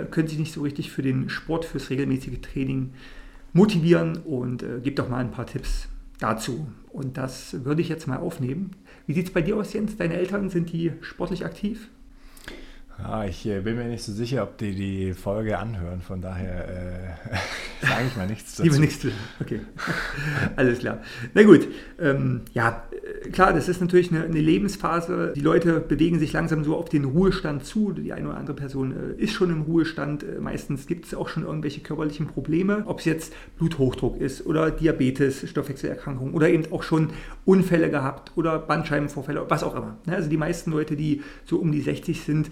können 0.00 0.28
sich 0.28 0.38
nicht 0.38 0.52
so 0.52 0.62
richtig 0.62 0.90
für 0.90 1.02
den 1.02 1.28
Sport, 1.28 1.64
fürs 1.64 1.90
regelmäßige 1.90 2.40
Training 2.40 2.92
motivieren 3.52 4.18
und 4.18 4.62
äh, 4.62 4.80
gebe 4.82 4.96
doch 4.96 5.08
mal 5.08 5.18
ein 5.18 5.30
paar 5.30 5.46
Tipps 5.46 5.88
dazu. 6.18 6.68
Und 6.90 7.16
das 7.16 7.64
würde 7.64 7.82
ich 7.82 7.88
jetzt 7.88 8.06
mal 8.06 8.18
aufnehmen. 8.18 8.72
Wie 9.06 9.14
sieht 9.14 9.26
es 9.26 9.32
bei 9.32 9.42
dir 9.42 9.56
aus, 9.56 9.72
Jens? 9.72 9.96
Deine 9.96 10.14
Eltern, 10.14 10.50
sind 10.50 10.72
die 10.72 10.92
sportlich 11.00 11.44
aktiv? 11.44 11.88
Ja, 13.02 13.24
ich 13.24 13.44
äh, 13.46 13.60
bin 13.60 13.76
mir 13.76 13.84
nicht 13.84 14.04
so 14.04 14.12
sicher, 14.12 14.44
ob 14.44 14.58
die 14.58 14.74
die 14.74 15.12
Folge 15.12 15.58
anhören. 15.58 16.00
Von 16.02 16.20
daher 16.20 16.68
äh, 16.68 17.32
sage 17.86 18.04
ich 18.06 18.16
mal 18.16 18.28
nichts 18.28 18.52
dazu. 18.56 18.62
Lieber 18.62 18.78
nichts 18.78 19.04
Okay, 19.40 19.60
alles 20.56 20.78
klar. 20.78 21.00
Na 21.34 21.42
gut, 21.42 21.66
ähm, 22.00 22.42
ja, 22.52 22.84
äh, 22.92 23.28
klar, 23.30 23.52
das 23.52 23.68
ist 23.68 23.80
natürlich 23.80 24.12
eine, 24.12 24.24
eine, 24.24 24.40
Lebensphase. 24.40 25.32
Die 25.34 25.40
Leute 25.40 25.80
bewegen 25.80 26.20
sich 26.20 26.32
langsam 26.32 26.62
so 26.62 26.76
auf 26.76 26.88
den 26.88 27.04
Ruhestand 27.04 27.64
zu. 27.64 27.92
Die 27.92 28.12
eine 28.12 28.28
oder 28.28 28.36
andere 28.36 28.54
Person 28.54 28.94
äh, 29.18 29.20
ist 29.20 29.32
schon 29.32 29.50
im 29.50 29.62
Ruhestand. 29.62 30.22
Äh, 30.22 30.40
meistens 30.40 30.86
gibt 30.86 31.06
es 31.06 31.14
auch 31.14 31.28
schon 31.28 31.42
irgendwelche 31.42 31.80
körperlichen 31.80 32.28
Probleme, 32.28 32.84
ob 32.86 33.00
es 33.00 33.04
jetzt 33.04 33.34
Bluthochdruck 33.58 34.20
ist 34.20 34.46
oder 34.46 34.70
Diabetes, 34.70 35.48
Stoffwechselerkrankung 35.48 36.34
oder 36.34 36.48
eben 36.48 36.72
auch 36.72 36.84
schon 36.84 37.10
Unfälle 37.44 37.90
gehabt 37.90 38.32
oder 38.36 38.60
Bandscheibenvorfälle, 38.60 39.44
was 39.48 39.64
auch 39.64 39.74
immer. 39.74 39.98
Also 40.06 40.30
die 40.30 40.36
meisten 40.36 40.70
Leute, 40.70 40.94
die 40.94 41.22
so 41.44 41.56
um 41.56 41.72
die 41.72 41.80
60 41.80 42.20
sind, 42.20 42.50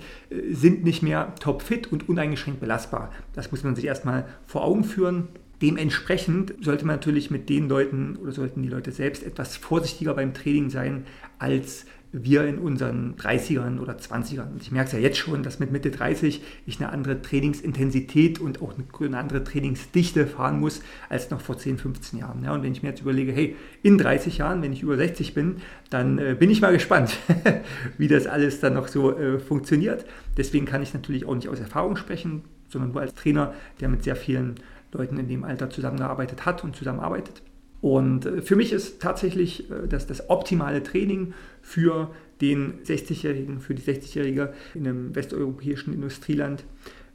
sind 0.50 0.85
nicht 0.85 1.03
mehr 1.03 1.35
topfit 1.40 1.90
und 1.92 2.09
uneingeschränkt 2.09 2.61
belastbar. 2.61 3.11
Das 3.35 3.50
muss 3.50 3.64
man 3.64 3.74
sich 3.74 3.85
erstmal 3.85 4.26
vor 4.46 4.64
Augen 4.64 4.85
führen. 4.85 5.29
Dementsprechend 5.62 6.54
sollte 6.60 6.86
man 6.86 6.96
natürlich 6.96 7.30
mit 7.30 7.48
den 7.48 7.68
Leuten 7.68 8.16
oder 8.16 8.32
sollten 8.32 8.62
die 8.62 8.68
Leute 8.68 8.92
selbst 8.92 9.22
etwas 9.22 9.56
vorsichtiger 9.56 10.14
beim 10.14 10.34
Training 10.34 10.70
sein 10.70 11.04
als 11.38 11.86
wir 12.12 12.44
in 12.44 12.58
unseren 12.58 13.14
30ern 13.16 13.78
oder 13.78 13.94
20ern. 13.94 14.50
Und 14.52 14.62
ich 14.62 14.72
merke 14.72 14.88
es 14.88 14.92
ja 14.92 14.98
jetzt 14.98 15.18
schon, 15.18 15.42
dass 15.42 15.60
mit 15.60 15.70
Mitte 15.70 15.90
30 15.90 16.42
ich 16.66 16.80
eine 16.80 16.90
andere 16.90 17.22
Trainingsintensität 17.22 18.40
und 18.40 18.60
auch 18.62 18.74
eine 19.00 19.16
andere 19.16 19.44
Trainingsdichte 19.44 20.26
fahren 20.26 20.58
muss 20.58 20.82
als 21.08 21.30
noch 21.30 21.40
vor 21.40 21.56
10, 21.56 21.78
15 21.78 22.18
Jahren. 22.18 22.42
Ja, 22.42 22.52
und 22.52 22.62
wenn 22.62 22.72
ich 22.72 22.82
mir 22.82 22.88
jetzt 22.88 23.02
überlege, 23.02 23.32
hey, 23.32 23.54
in 23.82 23.96
30 23.96 24.38
Jahren, 24.38 24.62
wenn 24.62 24.72
ich 24.72 24.82
über 24.82 24.96
60 24.96 25.34
bin, 25.34 25.56
dann 25.88 26.18
äh, 26.18 26.34
bin 26.36 26.50
ich 26.50 26.60
mal 26.60 26.72
gespannt, 26.72 27.16
wie 27.98 28.08
das 28.08 28.26
alles 28.26 28.58
dann 28.58 28.74
noch 28.74 28.88
so 28.88 29.16
äh, 29.16 29.38
funktioniert. 29.38 30.04
Deswegen 30.36 30.66
kann 30.66 30.82
ich 30.82 30.92
natürlich 30.92 31.26
auch 31.26 31.34
nicht 31.36 31.48
aus 31.48 31.60
Erfahrung 31.60 31.94
sprechen, 31.94 32.42
sondern 32.68 32.90
nur 32.90 33.02
als 33.02 33.14
Trainer, 33.14 33.54
der 33.80 33.88
mit 33.88 34.02
sehr 34.02 34.16
vielen 34.16 34.56
Leuten 34.92 35.18
in 35.18 35.29
dem 35.29 35.44
Alter 35.44 35.70
zusammengearbeitet 35.70 36.46
hat 36.46 36.64
und 36.64 36.76
zusammenarbeitet. 36.76 37.42
Und 37.81 38.26
äh, 38.26 38.42
für 38.42 38.57
mich 38.57 38.72
ist 38.72 39.00
tatsächlich 39.00 39.70
äh, 39.70 39.88
das, 39.88 40.07
das 40.07 40.29
optimale 40.29 40.83
Training 40.83 41.35
für 41.62 42.11
den 42.40 42.83
60-Jährigen, 42.85 43.61
für 43.61 43.74
die 43.74 43.83
60-Jährige 43.83 44.53
in 44.74 44.87
einem 44.87 45.14
westeuropäischen 45.14 45.92
Industrieland 45.92 46.64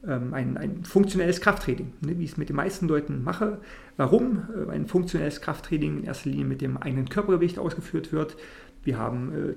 ähm, 0.07 0.33
ein, 0.33 0.57
ein 0.57 0.83
funktionelles 0.83 1.41
Krafttraining, 1.41 1.93
ne, 2.01 2.17
wie 2.19 2.23
ich 2.23 2.31
es 2.31 2.37
mit 2.37 2.49
den 2.49 2.55
meisten 2.55 2.87
Leuten 2.87 3.23
mache. 3.23 3.59
Warum? 3.97 4.43
Äh, 4.55 4.71
ein 4.71 4.87
funktionelles 4.87 5.41
Krafttraining 5.41 5.99
in 5.99 6.03
erster 6.03 6.29
Linie 6.29 6.45
mit 6.45 6.61
dem 6.61 6.77
eigenen 6.77 7.09
Körpergewicht 7.09 7.59
ausgeführt 7.59 8.11
wird. 8.11 8.35
Wir 8.83 8.97
haben 8.99 9.55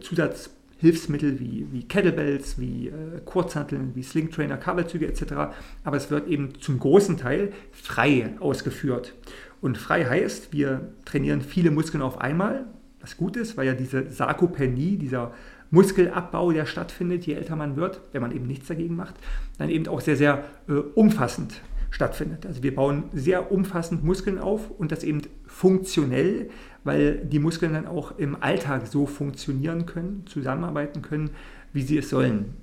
Zusatzhilfsmittel 0.78 1.40
wie, 1.40 1.66
wie 1.72 1.82
Kettlebells, 1.86 2.58
wie 2.58 2.88
äh, 2.88 3.20
Kurzhanteln, 3.24 3.94
wie 3.94 4.02
Slingtrainer, 4.02 4.56
Kabelzüge 4.56 5.06
etc. 5.06 5.52
Aber 5.84 5.96
es 5.96 6.10
wird 6.10 6.28
eben 6.28 6.60
zum 6.60 6.78
großen 6.78 7.16
Teil 7.16 7.52
frei 7.72 8.34
ausgeführt. 8.40 9.14
Und 9.60 9.76
frei 9.76 10.04
heißt, 10.04 10.52
wir 10.52 10.92
trainieren 11.04 11.42
viele 11.42 11.70
Muskeln 11.70 12.02
auf 12.02 12.20
einmal, 12.20 12.66
was 13.00 13.16
gut 13.16 13.36
ist, 13.36 13.56
weil 13.56 13.66
ja 13.66 13.74
diese 13.74 14.08
Sarkopenie, 14.10 14.96
dieser 14.96 15.32
Muskelabbau, 15.70 16.52
der 16.52 16.66
stattfindet, 16.66 17.26
je 17.26 17.34
älter 17.34 17.56
man 17.56 17.76
wird, 17.76 18.00
wenn 18.12 18.22
man 18.22 18.32
eben 18.32 18.46
nichts 18.46 18.68
dagegen 18.68 18.96
macht, 18.96 19.14
dann 19.58 19.68
eben 19.68 19.86
auch 19.88 20.00
sehr, 20.00 20.16
sehr 20.16 20.44
äh, 20.68 20.72
umfassend 20.72 21.60
stattfindet. 21.90 22.46
Also 22.46 22.62
wir 22.62 22.74
bauen 22.74 23.04
sehr 23.12 23.50
umfassend 23.50 24.04
Muskeln 24.04 24.38
auf 24.38 24.70
und 24.70 24.92
das 24.92 25.04
eben 25.04 25.22
funktionell, 25.46 26.50
weil 26.84 27.16
die 27.16 27.38
Muskeln 27.38 27.72
dann 27.72 27.86
auch 27.86 28.18
im 28.18 28.36
Alltag 28.40 28.86
so 28.86 29.06
funktionieren 29.06 29.86
können, 29.86 30.24
zusammenarbeiten 30.26 31.02
können, 31.02 31.30
wie 31.72 31.82
sie 31.82 31.98
es 31.98 32.08
sollen. 32.08 32.54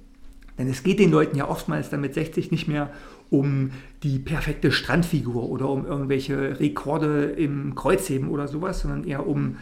Denn 0.58 0.69
es 0.69 0.84
geht 0.84 0.99
den 0.99 1.12
Leuten 1.12 1.38
ja 1.38 1.47
oftmals 1.49 1.89
dann 1.89 2.01
mit 2.01 2.13
60 2.13 2.51
nicht 2.51 2.67
mehr 2.67 2.89
um 3.30 3.71
die 4.04 4.19
perfekte 4.19 4.71
Strandfigur 4.71 5.49
oder 5.49 5.69
um 5.69 5.86
irgendwelche 5.86 6.60
Rekorde 6.60 7.25
im 7.25 7.75
Kreuzheben 7.75 8.30
oder 8.30 8.47
sowas, 8.47 8.82
sondern 8.82 9.04
eher 9.04 9.28
um, 9.28 9.58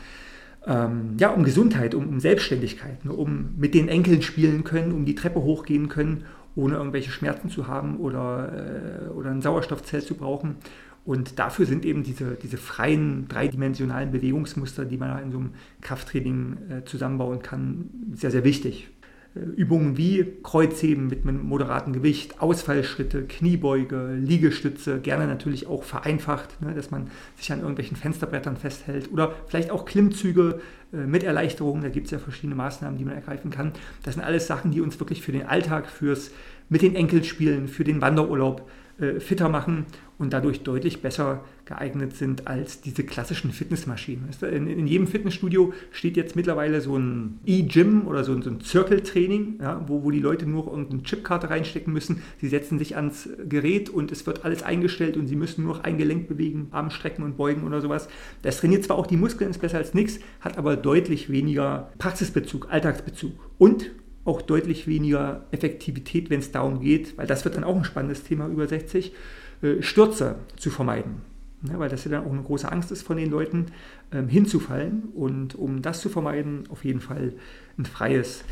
ähm, 0.68 1.16
ja, 1.18 1.30
um 1.30 1.44
Gesundheit, 1.44 1.96
um, 1.96 2.08
um 2.08 2.20
Selbstständigkeit, 2.20 3.06
ne, 3.06 3.13
um 3.13 3.56
mit 3.58 3.74
den 3.74 3.88
Enkeln 3.88 4.22
spielen 4.22 4.63
können, 4.63 4.92
um 4.92 5.06
die 5.06 5.16
Treppe 5.16 5.42
hochgehen 5.42 5.89
können, 5.89 6.26
ohne 6.56 6.76
irgendwelche 6.76 7.10
Schmerzen 7.10 7.50
zu 7.50 7.68
haben 7.68 7.98
oder, 7.98 9.08
äh, 9.08 9.10
oder 9.10 9.32
ein 9.32 9.42
Sauerstoffzelt 9.42 10.04
zu 10.04 10.16
brauchen. 10.16 10.58
Und 11.06 11.38
dafür 11.38 11.66
sind 11.66 11.86
eben 11.86 12.04
diese, 12.04 12.38
diese 12.42 12.58
freien, 12.58 13.28
dreidimensionalen 13.28 14.12
Bewegungsmuster, 14.12 14.86
die 14.86 14.98
man 14.98 15.22
in 15.22 15.32
so 15.32 15.38
einem 15.38 15.50
Krafttraining 15.82 16.58
äh, 16.70 16.86
zusammenbauen 16.86 17.42
kann, 17.42 17.89
sehr, 18.13 18.32
sehr 18.32 18.46
wichtig. 18.46 18.89
Äh, 19.36 19.39
Übungen 19.39 19.98
wie 19.98 20.26
Kreuzheben 20.44 21.08
mit 21.08 21.24
einem 21.24 21.44
moderaten 21.44 21.92
Gewicht, 21.92 22.42
Ausfallschritte, 22.42 23.24
Kniebeuge, 23.24 24.16
Liegestütze, 24.16 25.00
gerne 25.00 25.28
natürlich 25.28 25.68
auch 25.68 25.84
vereinfacht, 25.84 26.62
ne, 26.62 26.74
dass 26.74 26.92
man 26.92 27.10
sich 27.38 27.52
an 27.52 27.60
irgendwelchen 27.60 27.98
Fensterbrettern 27.98 28.58
festhält 28.58 29.12
oder 29.12 29.34
vielleicht 29.48 29.72
auch 29.72 29.86
Klimmzüge 29.86 30.62
äh, 30.94 30.98
mit 30.98 31.24
Erleichterung. 31.24 31.82
Da 31.82 31.89
gibt 31.89 32.06
es 32.06 32.12
ja 32.12 32.20
verschiedene 32.20 32.56
Maßnahmen, 32.56 32.98
die 32.98 33.06
man 33.06 33.16
ergreifen 33.16 33.52
kann. 33.52 33.74
Das 34.04 34.13
sind 34.13 34.24
alles 34.24 34.48
Sachen, 34.48 34.72
die 34.72 34.82
uns 34.82 35.00
wirklich 35.00 35.22
für 35.22 35.32
den 35.32 35.48
Alltag, 35.48 35.89
fürs 35.89 36.32
mit 36.70 36.82
den 36.82 36.96
Enkelspielen, 36.96 37.68
für 37.68 37.84
den 37.84 38.02
Wanderurlaub 38.02 38.70
äh, 39.04 39.20
fitter 39.20 39.50
machen 39.50 39.86
und 40.18 40.32
dadurch 40.32 40.62
deutlich 40.62 41.02
besser 41.02 41.44
geeignet 41.66 42.16
sind 42.16 42.48
als 42.48 42.82
diese 42.82 43.04
klassischen 43.04 43.52
Fitnessmaschinen. 43.52 44.30
In, 44.42 44.68
in 44.68 44.88
jedem 44.88 45.08
Fitnessstudio 45.08 45.74
steht 45.92 46.18
jetzt 46.18 46.36
mittlerweile 46.36 46.82
so 46.82 46.98
ein 46.98 47.39
E-Gym 47.46 48.08
oder 48.08 48.24
so 48.24 48.34
ein, 48.34 48.42
so 48.42 48.50
ein 48.50 48.62
Zirkeltraining, 48.62 49.60
ja, 49.62 49.84
wo, 49.88 50.04
wo 50.04 50.12
die 50.12 50.20
Leute 50.20 50.46
nur 50.46 50.68
irgendeine 50.68 51.04
Chipkarte 51.04 51.50
reinstecken 51.50 51.92
müssen. 51.92 52.22
Sie 52.39 52.48
setzen 52.48 52.80
sich 52.80 52.96
ans 52.96 53.30
Gerät 53.48 53.89
und 53.89 54.12
es 54.12 54.26
wird 54.26 54.46
alles 54.46 54.63
eingestellt 54.63 55.18
und 55.18 55.28
sie 55.28 55.36
müssen 55.36 55.63
nur 55.63 55.76
noch 55.76 55.84
ein 55.84 55.98
Gelenk 55.98 56.28
bewegen, 56.28 56.68
Arm 56.72 56.89
strecken 56.89 57.24
und 57.24 57.38
beugen 57.38 57.63
oder 57.63 57.82
sowas. 57.82 58.08
Das 58.42 58.60
trainiert 58.60 58.84
zwar 58.84 58.98
auch 58.98 59.08
die 59.08 59.18
Muskeln, 59.18 59.52
ist 59.52 59.60
besser 59.60 59.78
als 59.78 59.94
nichts, 59.94 60.20
hat 60.42 60.58
aber 60.58 60.76
deutlich 60.78 61.30
weniger 61.30 61.92
Praxisbezug, 61.98 62.68
Alltagsbezug 62.70 63.32
und 63.58 63.92
auch 64.26 64.42
deutlich 64.42 64.88
weniger 64.88 65.46
Effektivität, 65.52 66.30
wenn 66.30 66.40
es 66.40 66.52
darum 66.52 66.80
geht, 66.80 67.18
weil 67.18 67.28
das 67.28 67.44
wird 67.46 67.56
dann 67.56 67.64
auch 67.64 67.76
ein 67.76 67.84
spannendes 67.84 68.24
Thema 68.24 68.48
über 68.48 68.68
60, 68.68 69.14
äh, 69.62 69.82
Stürze 69.82 70.36
zu 70.58 70.70
vermeiden. 70.70 71.22
Ja, 71.68 71.80
weil 71.80 71.90
das 71.90 72.04
ja 72.04 72.12
dann 72.12 72.26
auch 72.26 72.32
eine 72.32 72.44
große 72.44 72.70
Angst 72.70 72.92
ist 72.92 73.04
von 73.04 73.16
den 73.16 73.30
Leuten, 73.30 73.68
ähm, 74.12 74.28
hinzufallen. 74.28 75.04
Und 75.14 75.56
um 75.56 75.82
das 75.82 76.02
zu 76.02 76.10
vermeiden, 76.10 76.66
auf 76.70 76.84
jeden 76.84 77.00
Fall 77.00 77.34
ein 77.78 77.86
freies, 77.86 78.44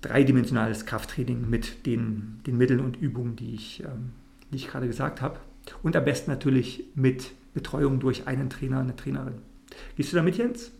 dreidimensionales 0.00 0.84
Krafttraining 0.84 1.48
mit 1.48 1.86
den, 1.86 2.40
den 2.46 2.58
Mitteln 2.58 2.80
und 2.80 2.96
Übungen, 2.96 3.36
die 3.36 3.54
ich, 3.54 3.84
ähm, 3.84 4.10
die 4.50 4.56
ich 4.56 4.68
gerade 4.68 4.88
gesagt 4.88 5.20
habe. 5.20 5.38
Und 5.82 5.94
am 5.94 6.04
besten 6.04 6.30
natürlich 6.30 6.84
mit 6.94 7.32
Betreuung 7.54 8.00
durch 8.00 8.26
einen 8.26 8.50
Trainer, 8.50 8.80
eine 8.80 8.96
Trainerin. 8.96 9.34
Gehst 9.96 10.12
du 10.12 10.16
damit, 10.16 10.36
Jens? 10.36 10.72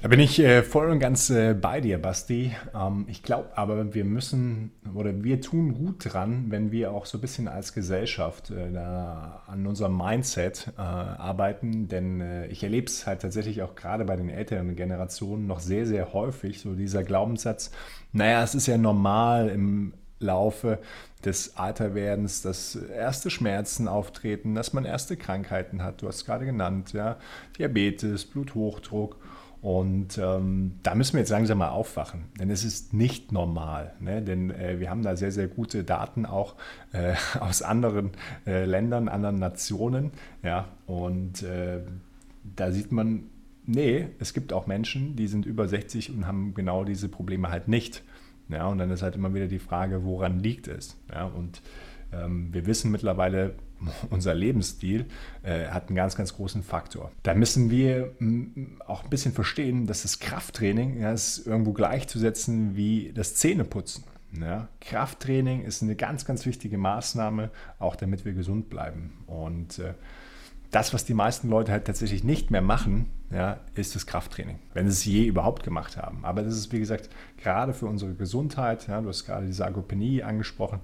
Da 0.00 0.06
bin 0.06 0.20
ich 0.20 0.38
äh, 0.38 0.62
voll 0.62 0.90
und 0.90 1.00
ganz 1.00 1.28
äh, 1.28 1.54
bei 1.54 1.80
dir, 1.80 2.00
Basti. 2.00 2.54
Ähm, 2.72 3.06
ich 3.08 3.24
glaube 3.24 3.48
aber, 3.58 3.94
wir 3.94 4.04
müssen 4.04 4.70
oder 4.94 5.24
wir 5.24 5.40
tun 5.40 5.74
gut 5.74 5.96
dran, 6.12 6.46
wenn 6.50 6.70
wir 6.70 6.92
auch 6.92 7.04
so 7.04 7.18
ein 7.18 7.20
bisschen 7.20 7.48
als 7.48 7.74
Gesellschaft 7.74 8.50
äh, 8.50 8.70
da 8.70 9.42
an 9.48 9.66
unserem 9.66 9.98
Mindset 9.98 10.72
äh, 10.78 10.80
arbeiten. 10.80 11.88
Denn 11.88 12.20
äh, 12.20 12.46
ich 12.46 12.62
erlebe 12.62 12.86
es 12.86 13.08
halt 13.08 13.22
tatsächlich 13.22 13.60
auch 13.62 13.74
gerade 13.74 14.04
bei 14.04 14.14
den 14.14 14.28
älteren 14.28 14.76
Generationen 14.76 15.48
noch 15.48 15.58
sehr, 15.58 15.84
sehr 15.84 16.12
häufig, 16.12 16.60
so 16.60 16.74
dieser 16.74 17.02
Glaubenssatz, 17.02 17.72
naja, 18.12 18.44
es 18.44 18.54
ist 18.54 18.68
ja 18.68 18.78
normal 18.78 19.48
im 19.48 19.94
Laufe 20.20 20.78
des 21.24 21.56
Alterwerdens, 21.56 22.42
dass 22.42 22.76
erste 22.76 23.30
Schmerzen 23.30 23.88
auftreten, 23.88 24.54
dass 24.54 24.72
man 24.72 24.84
erste 24.84 25.16
Krankheiten 25.16 25.82
hat. 25.82 26.02
Du 26.02 26.06
hast 26.06 26.16
es 26.16 26.24
gerade 26.24 26.44
genannt, 26.44 26.92
ja, 26.92 27.16
Diabetes, 27.58 28.26
Bluthochdruck. 28.26 29.16
Und 29.60 30.18
ähm, 30.18 30.74
da 30.84 30.94
müssen 30.94 31.14
wir 31.14 31.20
jetzt 31.20 31.30
langsam 31.30 31.58
mal 31.58 31.70
aufwachen, 31.70 32.26
denn 32.38 32.48
es 32.48 32.64
ist 32.64 32.94
nicht 32.94 33.32
normal. 33.32 33.92
Ne? 33.98 34.22
Denn 34.22 34.50
äh, 34.50 34.78
wir 34.78 34.88
haben 34.88 35.02
da 35.02 35.16
sehr, 35.16 35.32
sehr 35.32 35.48
gute 35.48 35.82
Daten 35.82 36.26
auch 36.26 36.54
äh, 36.92 37.14
aus 37.40 37.62
anderen 37.62 38.12
äh, 38.46 38.64
Ländern, 38.64 39.08
anderen 39.08 39.38
Nationen. 39.38 40.12
Ja? 40.44 40.68
Und 40.86 41.42
äh, 41.42 41.80
da 42.54 42.70
sieht 42.70 42.92
man, 42.92 43.24
nee, 43.66 44.08
es 44.20 44.32
gibt 44.32 44.52
auch 44.52 44.68
Menschen, 44.68 45.16
die 45.16 45.26
sind 45.26 45.44
über 45.44 45.66
60 45.66 46.12
und 46.12 46.26
haben 46.26 46.54
genau 46.54 46.84
diese 46.84 47.08
Probleme 47.08 47.50
halt 47.50 47.66
nicht. 47.66 48.04
Ja? 48.48 48.68
Und 48.68 48.78
dann 48.78 48.92
ist 48.92 49.02
halt 49.02 49.16
immer 49.16 49.34
wieder 49.34 49.48
die 49.48 49.58
Frage, 49.58 50.04
woran 50.04 50.38
liegt 50.38 50.68
es? 50.68 50.96
Ja? 51.12 51.24
Und 51.24 51.62
ähm, 52.12 52.54
wir 52.54 52.66
wissen 52.66 52.92
mittlerweile, 52.92 53.54
unser 54.10 54.34
Lebensstil 54.34 55.06
äh, 55.42 55.66
hat 55.66 55.88
einen 55.88 55.96
ganz, 55.96 56.16
ganz 56.16 56.34
großen 56.34 56.62
Faktor. 56.62 57.12
Da 57.22 57.34
müssen 57.34 57.70
wir 57.70 58.14
m, 58.20 58.80
auch 58.86 59.04
ein 59.04 59.10
bisschen 59.10 59.32
verstehen, 59.32 59.86
dass 59.86 60.02
das 60.02 60.18
Krafttraining 60.18 61.00
ja, 61.00 61.12
ist 61.12 61.46
irgendwo 61.46 61.72
gleichzusetzen 61.72 62.76
wie 62.76 63.12
das 63.14 63.34
Zähneputzen. 63.34 64.04
Ja, 64.38 64.68
Krafttraining 64.80 65.62
ist 65.62 65.82
eine 65.82 65.96
ganz, 65.96 66.26
ganz 66.26 66.44
wichtige 66.44 66.76
Maßnahme, 66.76 67.50
auch 67.78 67.96
damit 67.96 68.24
wir 68.26 68.34
gesund 68.34 68.68
bleiben. 68.68 69.24
Und 69.26 69.78
äh, 69.78 69.94
das, 70.70 70.92
was 70.92 71.04
die 71.06 71.14
meisten 71.14 71.48
Leute 71.48 71.72
halt 71.72 71.86
tatsächlich 71.86 72.24
nicht 72.24 72.50
mehr 72.50 72.60
machen, 72.60 73.10
ja, 73.30 73.60
ist 73.74 73.94
das 73.94 74.06
Krafttraining, 74.06 74.58
wenn 74.74 74.86
sie 74.86 74.92
es 74.92 75.04
je 75.04 75.24
überhaupt 75.24 75.62
gemacht 75.62 75.96
haben. 75.96 76.24
Aber 76.24 76.42
das 76.42 76.54
ist, 76.54 76.72
wie 76.72 76.78
gesagt, 76.78 77.08
gerade 77.38 77.72
für 77.72 77.86
unsere 77.86 78.14
Gesundheit, 78.14 78.86
ja, 78.86 79.00
du 79.00 79.08
hast 79.08 79.24
gerade 79.24 79.46
die 79.46 79.52
Sarkopenie 79.52 80.22
angesprochen, 80.22 80.80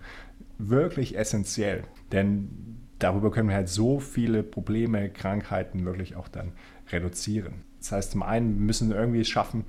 wirklich 0.58 1.18
essentiell. 1.18 1.84
Denn 2.12 2.73
darüber 2.98 3.30
können 3.30 3.48
wir 3.48 3.56
halt 3.56 3.68
so 3.68 4.00
viele 4.00 4.42
Probleme, 4.42 5.10
Krankheiten 5.10 5.84
wirklich 5.84 6.16
auch 6.16 6.28
dann 6.28 6.52
reduzieren. 6.90 7.62
Das 7.78 7.92
heißt, 7.92 8.12
zum 8.12 8.22
einen 8.22 8.64
müssen 8.64 8.88
wir 8.88 8.96
irgendwie 8.96 9.20
es 9.20 9.28
schaffen, 9.28 9.64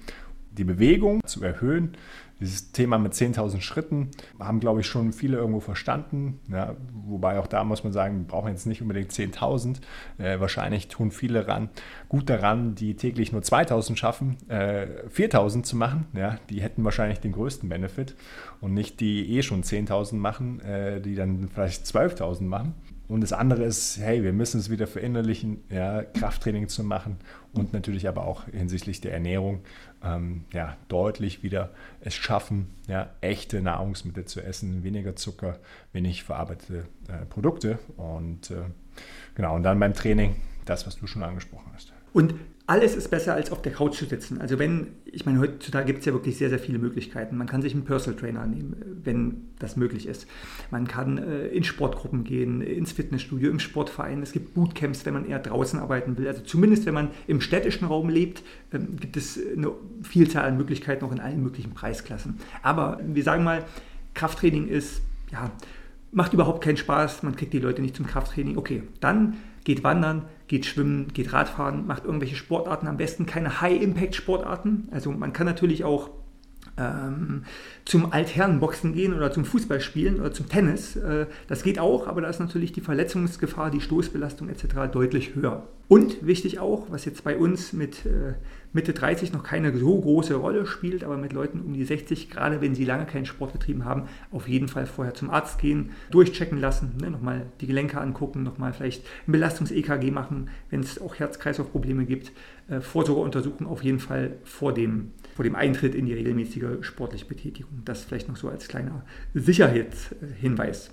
die 0.57 0.63
Bewegung 0.63 1.21
zu 1.25 1.43
erhöhen. 1.43 1.97
Dieses 2.39 2.73
Thema 2.73 2.97
mit 2.97 3.13
10.000 3.13 3.61
Schritten 3.61 4.09
haben, 4.39 4.59
glaube 4.59 4.81
ich, 4.81 4.88
schon 4.88 5.13
viele 5.13 5.38
irgendwo 5.38 5.61
verstanden. 5.61 6.39
Ja, 6.51 6.75
wobei 6.91 7.39
auch 7.39 7.47
da 7.47 7.63
muss 7.63 7.85
man 7.85 7.93
sagen, 7.93 8.19
wir 8.19 8.27
brauchen 8.27 8.49
jetzt 8.49 8.65
nicht 8.65 8.81
unbedingt 8.81 9.11
10.000. 9.11 9.77
Äh, 10.17 10.39
wahrscheinlich 10.41 10.89
tun 10.89 11.11
viele 11.11 11.47
ran, 11.47 11.69
gut 12.09 12.29
daran, 12.29 12.75
die 12.75 12.95
täglich 12.95 13.31
nur 13.31 13.41
2.000 13.41 13.95
schaffen, 13.95 14.35
äh, 14.49 14.88
4.000 15.09 15.63
zu 15.63 15.77
machen. 15.77 16.07
Ja, 16.13 16.38
die 16.49 16.61
hätten 16.61 16.83
wahrscheinlich 16.83 17.19
den 17.19 17.31
größten 17.31 17.69
Benefit 17.69 18.15
und 18.59 18.73
nicht 18.73 18.99
die 18.99 19.38
eh 19.38 19.41
schon 19.41 19.63
10.000 19.63 20.15
machen, 20.15 20.59
äh, 20.59 20.99
die 20.99 21.15
dann 21.15 21.47
vielleicht 21.53 21.85
12.000 21.85 22.43
machen. 22.43 22.73
Und 23.08 23.22
das 23.22 23.34
andere 23.34 23.63
ist, 23.63 24.00
hey, 24.00 24.24
wir 24.24 24.34
müssen 24.34 24.60
es 24.60 24.70
wieder 24.70 24.88
verinnerlichen, 24.88 25.63
ja, 25.70 26.04
Krafttraining 26.04 26.68
zu 26.70 26.84
machen 26.84 27.18
und 27.54 27.74
natürlich 27.74 28.08
aber 28.08 28.26
auch 28.26 28.46
hinsichtlich 28.46 29.00
der 29.02 29.13
Ernährung 29.13 29.62
ähm, 30.04 30.46
ja, 30.52 30.76
deutlich 30.88 31.44
wieder 31.44 31.72
es 32.02 32.15
schaffen, 32.15 32.68
ja, 32.88 33.10
echte 33.22 33.62
Nahrungsmittel 33.62 34.26
zu 34.26 34.41
essen, 34.41 34.84
weniger 34.84 35.15
Zucker, 35.15 35.60
wenig 35.94 36.24
verarbeitete 36.24 36.86
äh, 37.08 37.26
Produkte 37.26 37.80
und 37.98 38.52
äh, 38.52 38.63
genau, 39.36 39.56
und 39.56 39.63
dann 39.63 39.80
beim 39.80 39.94
Training 39.94 40.36
das, 40.65 40.88
was 40.88 40.98
du 40.98 41.06
schon 41.06 41.24
angesprochen 41.24 41.72
hast. 41.74 41.94
Und 42.12 42.34
alles 42.67 42.95
ist 42.95 43.12
besser 43.12 43.36
als 43.36 43.51
auf 43.51 43.62
der 43.62 43.71
Couch 43.71 43.95
zu 43.95 44.06
sitzen. 44.06 44.41
Also 44.41 44.58
wenn, 44.58 44.88
ich 45.06 45.25
meine, 45.25 45.39
heutzutage 45.39 45.86
gibt 45.86 45.99
es 45.99 46.06
ja 46.06 46.13
wirklich 46.13 46.38
sehr, 46.38 46.49
sehr 46.49 46.58
viele 46.58 46.80
Möglichkeiten. 46.80 47.38
Man 47.38 47.45
kann 47.45 47.62
sich 47.62 47.73
einen 47.73 47.86
Personal 47.86 48.19
Trainer 48.19 48.47
nehmen, 48.47 49.01
wenn 49.04 49.49
das 49.60 49.75
möglich 49.75 50.08
ist. 50.08 50.25
Man 50.71 50.88
kann 50.88 51.19
äh, 51.19 51.47
in 51.47 51.63
Sportgruppen 51.63 52.23
gehen, 52.23 52.62
ins 52.62 52.91
Fitnessstudio, 52.91 53.51
im 53.51 53.60
Sportverein. 53.60 54.23
Es 54.23 54.32
gibt 54.32 54.56
Bootcamps, 54.56 55.06
wenn 55.06 55.13
man 55.13 55.25
eher 55.25 55.38
draußen 55.38 55.80
arbeiten 55.80 56.17
will. 56.17 56.28
Also 56.28 56.41
zumindest, 56.41 56.88
wenn 56.88 56.95
man 56.95 57.10
im 57.28 57.39
städtischen 57.39 57.88
Raum 57.88 58.10
lebt, 58.10 58.41
ähm, 58.73 58.97
gibt 58.99 59.15
es 59.15 59.39
eine 59.56 59.71
Vielzahl 60.01 60.45
an 60.45 60.58
Möglichkeiten 60.58 61.06
auch 61.06 61.12
in 61.12 61.19
allen 61.19 61.43
möglichen 61.43 61.75
Preisklassen. 61.75 62.39
Aber 62.63 62.99
wir 63.06 63.23
sagen 63.23 63.43
mal, 63.43 63.63
Krafttraining 64.15 64.69
ist, 64.69 65.01
ja, 65.32 65.51
macht 66.12 66.34
überhaupt 66.34 66.63
keinen 66.63 66.78
Spaß. 66.78 67.21
Man 67.21 67.36
kriegt 67.36 67.54
die 67.54 67.60
Leute 67.60 67.84
nicht 67.84 67.95
zum 67.95 68.08
Krafttraining. 68.08 68.58
Okay, 68.58 68.82
dann 69.01 69.36
geht 69.65 69.84
wandern, 69.84 70.25
geht 70.47 70.65
schwimmen, 70.65 71.10
geht 71.13 71.34
Radfahren, 71.34 71.86
macht 71.86 72.06
irgendwelche 72.06 72.38
Sportarten, 72.38 72.88
am 72.88 72.97
besten 72.97 73.25
keine 73.25 73.60
High-Impact-Sportarten. 73.60 74.88
Also 74.91 75.12
man 75.12 75.34
kann 75.34 75.45
natürlich 75.45 75.84
auch 75.84 76.10
ähm, 76.77 77.43
zum 77.85 78.11
Altherrenboxen 78.11 78.93
gehen 78.93 79.13
oder 79.13 79.31
zum 79.31 79.45
Fußballspielen 79.45 80.19
oder 80.19 80.33
zum 80.33 80.49
Tennis. 80.49 80.95
Äh, 80.95 81.27
das 81.47 81.63
geht 81.63 81.79
auch, 81.79 82.07
aber 82.07 82.21
da 82.21 82.29
ist 82.29 82.39
natürlich 82.39 82.73
die 82.73 82.81
Verletzungsgefahr, 82.81 83.71
die 83.71 83.81
Stoßbelastung 83.81 84.49
etc. 84.49 84.91
deutlich 84.91 85.35
höher. 85.35 85.63
Und 85.88 86.25
wichtig 86.25 86.59
auch, 86.59 86.88
was 86.89 87.05
jetzt 87.05 87.23
bei 87.23 87.38
uns 87.38 87.71
mit 87.71 88.05
äh, 88.05 88.33
Mitte 88.73 88.91
30 88.91 89.31
noch 89.31 89.43
keine 89.43 89.75
so 89.77 90.01
große 90.01 90.33
Rolle 90.33 90.65
spielt, 90.65 91.03
aber 91.03 91.15
mit 91.15 91.31
Leuten 91.31 91.61
um 91.61 91.73
die 91.73 91.85
60, 91.85 92.29
gerade 92.29 92.59
wenn 92.59 92.73
sie 92.73 92.85
lange 92.85 93.05
keinen 93.05 93.25
Sport 93.27 93.53
betrieben 93.53 93.85
haben, 93.85 94.03
auf 94.31 94.47
jeden 94.47 94.67
Fall 94.67 94.88
vorher 94.88 95.13
zum 95.13 95.29
Arzt 95.29 95.59
gehen, 95.59 95.91
durchchecken 96.09 96.59
lassen, 96.59 96.93
ne, 96.99 97.11
nochmal 97.11 97.45
die 97.61 97.67
Gelenke 97.67 98.01
angucken, 98.01 98.41
nochmal 98.41 98.73
vielleicht 98.73 99.05
ein 99.27 99.31
Belastungs-EKG 99.31 100.09
machen, 100.11 100.49
wenn 100.71 100.79
es 100.79 100.99
auch 100.99 101.15
Herz-Kreislauf-Probleme 101.15 102.05
gibt. 102.05 102.31
Äh, 102.67 102.82
Vorsorgeuntersuchung 102.82 103.67
auf 103.67 103.84
jeden 103.84 103.99
Fall 103.99 104.38
vor 104.43 104.73
dem, 104.73 105.12
vor 105.36 105.43
dem 105.43 105.56
Eintritt 105.56 105.93
in 105.93 106.08
die 106.08 106.13
regelmäßige 106.13 106.84
sportliche 106.86 107.25
Betätigung. 107.25 107.84
Das 107.86 108.04
vielleicht 108.04 108.28
noch 108.28 108.38
so 108.38 108.49
als 108.49 108.67
kleiner 108.67 109.06
Sicherheitshinweis. 109.34 110.91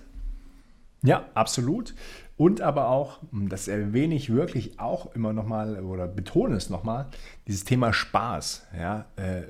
Ja, 1.03 1.29
absolut. 1.35 1.95
Und 2.37 2.61
aber 2.61 2.89
auch, 2.89 3.21
das 3.33 3.69
erwähne 3.69 4.15
ich 4.15 4.31
wirklich 4.31 4.79
auch 4.79 5.15
immer 5.15 5.33
nochmal 5.33 5.83
oder 5.83 6.07
betone 6.07 6.57
es 6.57 6.71
nochmal, 6.71 7.09
dieses 7.47 7.65
Thema 7.65 7.93
Spaß. 7.93 8.69
Ja, 8.79 9.07
äh, 9.17 9.43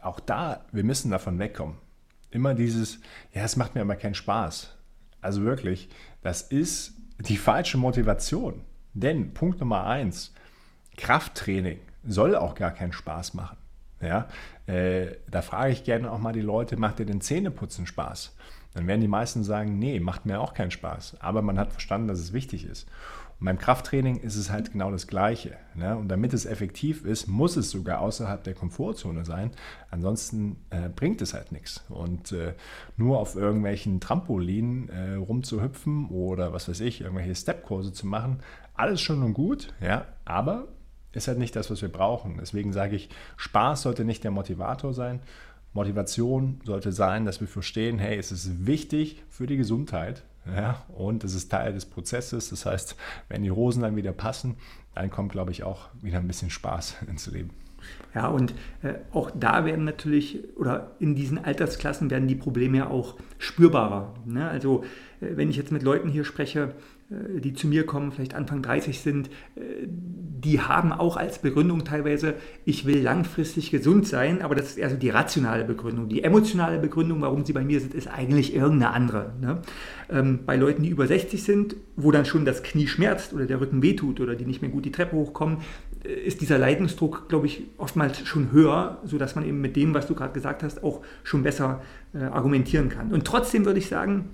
auch 0.00 0.20
da, 0.20 0.64
wir 0.72 0.84
müssen 0.84 1.10
davon 1.10 1.38
wegkommen. 1.38 1.76
Immer 2.30 2.54
dieses, 2.54 3.00
ja, 3.32 3.42
es 3.42 3.56
macht 3.56 3.74
mir 3.74 3.82
aber 3.82 3.96
keinen 3.96 4.14
Spaß. 4.14 4.74
Also 5.20 5.42
wirklich, 5.42 5.88
das 6.22 6.42
ist 6.42 6.94
die 7.20 7.36
falsche 7.36 7.78
Motivation. 7.78 8.62
Denn 8.94 9.34
Punkt 9.34 9.60
Nummer 9.60 9.86
eins, 9.86 10.32
Krafttraining 10.96 11.78
soll 12.06 12.34
auch 12.36 12.54
gar 12.54 12.70
keinen 12.70 12.92
Spaß 12.92 13.34
machen. 13.34 13.56
Ja, 14.00 14.28
äh, 14.66 15.16
da 15.30 15.40
frage 15.42 15.72
ich 15.72 15.84
gerne 15.84 16.10
auch 16.12 16.18
mal 16.18 16.32
die 16.32 16.42
Leute, 16.42 16.76
macht 16.76 16.98
dir 16.98 17.06
denn 17.06 17.22
Zähneputzen 17.22 17.86
Spaß? 17.86 18.34
Dann 18.74 18.86
werden 18.86 19.00
die 19.00 19.08
meisten 19.08 19.42
sagen, 19.42 19.78
nee, 19.78 20.00
macht 20.00 20.26
mir 20.26 20.38
auch 20.38 20.52
keinen 20.52 20.70
Spaß. 20.70 21.16
Aber 21.20 21.40
man 21.40 21.58
hat 21.58 21.72
verstanden, 21.72 22.08
dass 22.08 22.18
es 22.18 22.34
wichtig 22.34 22.66
ist. 22.66 22.86
Und 23.40 23.46
beim 23.46 23.58
Krafttraining 23.58 24.18
ist 24.18 24.36
es 24.36 24.50
halt 24.50 24.72
genau 24.72 24.90
das 24.90 25.06
Gleiche. 25.06 25.56
Ne? 25.74 25.96
Und 25.96 26.08
damit 26.08 26.34
es 26.34 26.44
effektiv 26.44 27.04
ist, 27.06 27.26
muss 27.26 27.56
es 27.56 27.70
sogar 27.70 28.00
außerhalb 28.00 28.44
der 28.44 28.52
Komfortzone 28.52 29.24
sein. 29.24 29.50
Ansonsten 29.90 30.56
äh, 30.68 30.90
bringt 30.90 31.22
es 31.22 31.32
halt 31.32 31.52
nichts. 31.52 31.84
Und 31.88 32.32
äh, 32.32 32.52
nur 32.98 33.18
auf 33.18 33.34
irgendwelchen 33.34 33.98
Trampolinen 33.98 34.90
äh, 34.90 35.14
rumzuhüpfen 35.14 36.08
oder 36.08 36.52
was 36.52 36.68
weiß 36.68 36.80
ich, 36.80 37.00
irgendwelche 37.00 37.34
Stepkurse 37.34 37.94
zu 37.94 38.06
machen, 38.06 38.40
alles 38.74 39.00
schon 39.00 39.22
und 39.22 39.32
gut, 39.32 39.72
ja, 39.80 40.06
aber 40.26 40.68
ist 41.16 41.28
halt 41.28 41.38
nicht 41.38 41.56
das, 41.56 41.70
was 41.70 41.82
wir 41.82 41.88
brauchen. 41.88 42.36
Deswegen 42.38 42.72
sage 42.72 42.96
ich, 42.96 43.08
Spaß 43.36 43.82
sollte 43.82 44.04
nicht 44.04 44.24
der 44.24 44.30
Motivator 44.30 44.92
sein. 44.94 45.20
Motivation 45.72 46.60
sollte 46.64 46.92
sein, 46.92 47.24
dass 47.24 47.40
wir 47.40 47.48
verstehen, 47.48 47.98
hey, 47.98 48.16
es 48.16 48.32
ist 48.32 48.66
wichtig 48.66 49.22
für 49.28 49.46
die 49.46 49.56
Gesundheit, 49.56 50.22
ja, 50.54 50.84
und 50.88 51.24
es 51.24 51.34
ist 51.34 51.50
Teil 51.50 51.72
des 51.72 51.86
Prozesses. 51.86 52.50
Das 52.50 52.66
heißt, 52.66 52.96
wenn 53.28 53.42
die 53.42 53.50
Hosen 53.50 53.82
dann 53.82 53.96
wieder 53.96 54.12
passen, 54.12 54.56
dann 54.94 55.10
kommt, 55.10 55.32
glaube 55.32 55.50
ich, 55.50 55.64
auch 55.64 55.88
wieder 56.00 56.18
ein 56.18 56.28
bisschen 56.28 56.50
Spaß 56.50 56.96
ins 57.08 57.26
Leben. 57.26 57.50
Ja, 58.14 58.28
und 58.28 58.54
äh, 58.82 58.94
auch 59.12 59.30
da 59.32 59.64
werden 59.64 59.84
natürlich, 59.84 60.56
oder 60.56 60.92
in 60.98 61.14
diesen 61.14 61.44
Altersklassen 61.44 62.10
werden 62.10 62.26
die 62.26 62.34
Probleme 62.34 62.78
ja 62.78 62.90
auch 62.90 63.16
spürbarer. 63.38 64.14
Ne? 64.24 64.48
Also, 64.48 64.84
äh, 65.20 65.36
wenn 65.36 65.50
ich 65.50 65.56
jetzt 65.56 65.70
mit 65.70 65.82
Leuten 65.82 66.08
hier 66.08 66.24
spreche, 66.24 66.74
die 67.08 67.54
zu 67.54 67.68
mir 67.68 67.86
kommen, 67.86 68.10
vielleicht 68.10 68.34
Anfang 68.34 68.62
30 68.62 69.00
sind, 69.00 69.28
äh, 69.54 69.86
die 69.86 70.60
haben 70.60 70.92
auch 70.92 71.16
als 71.16 71.38
Begründung 71.38 71.84
teilweise, 71.84 72.34
ich 72.64 72.84
will 72.84 73.00
langfristig 73.00 73.70
gesund 73.70 74.06
sein, 74.06 74.42
aber 74.42 74.54
das 74.54 74.70
ist 74.70 74.78
eher 74.78 74.90
die 74.90 75.10
rationale 75.10 75.64
Begründung. 75.64 76.08
Die 76.08 76.22
emotionale 76.22 76.78
Begründung, 76.78 77.20
warum 77.20 77.44
sie 77.44 77.52
bei 77.52 77.64
mir 77.64 77.80
sind, 77.80 77.94
ist 77.94 78.08
eigentlich 78.08 78.54
irgendeine 78.54 78.92
andere. 78.92 79.32
Ne? 79.40 79.62
Ähm, 80.10 80.40
bei 80.44 80.56
Leuten, 80.56 80.82
die 80.82 80.88
über 80.88 81.06
60 81.06 81.42
sind, 81.42 81.76
wo 81.94 82.10
dann 82.10 82.24
schon 82.24 82.44
das 82.44 82.62
Knie 82.62 82.86
schmerzt 82.86 83.32
oder 83.32 83.46
der 83.46 83.60
Rücken 83.60 83.82
wehtut 83.82 84.20
oder 84.20 84.34
die 84.34 84.44
nicht 84.44 84.60
mehr 84.60 84.70
gut 84.70 84.84
die 84.84 84.92
Treppe 84.92 85.16
hochkommen, 85.16 85.58
äh, 86.04 86.12
ist 86.12 86.40
dieser 86.40 86.58
Leidensdruck, 86.58 87.28
glaube 87.28 87.46
ich, 87.46 87.62
oftmals 87.78 88.26
schon 88.26 88.50
höher, 88.52 89.00
sodass 89.04 89.36
man 89.36 89.46
eben 89.46 89.60
mit 89.60 89.76
dem, 89.76 89.94
was 89.94 90.06
du 90.06 90.14
gerade 90.14 90.32
gesagt 90.32 90.62
hast, 90.62 90.82
auch 90.82 91.02
schon 91.22 91.44
besser 91.44 91.82
äh, 92.14 92.18
argumentieren 92.18 92.88
kann. 92.88 93.12
Und 93.12 93.24
trotzdem 93.24 93.64
würde 93.64 93.78
ich 93.78 93.88
sagen, 93.88 94.30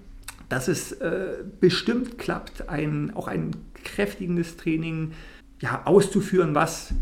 dass 0.52 0.68
es 0.68 0.92
äh, 0.92 1.36
bestimmt 1.60 2.18
klappt, 2.18 2.68
ein, 2.68 3.10
auch 3.14 3.26
ein 3.26 3.52
kräftigendes 3.84 4.58
Training 4.58 5.12
ja, 5.60 5.86
auszuführen, 5.86 6.54
was 6.54 6.92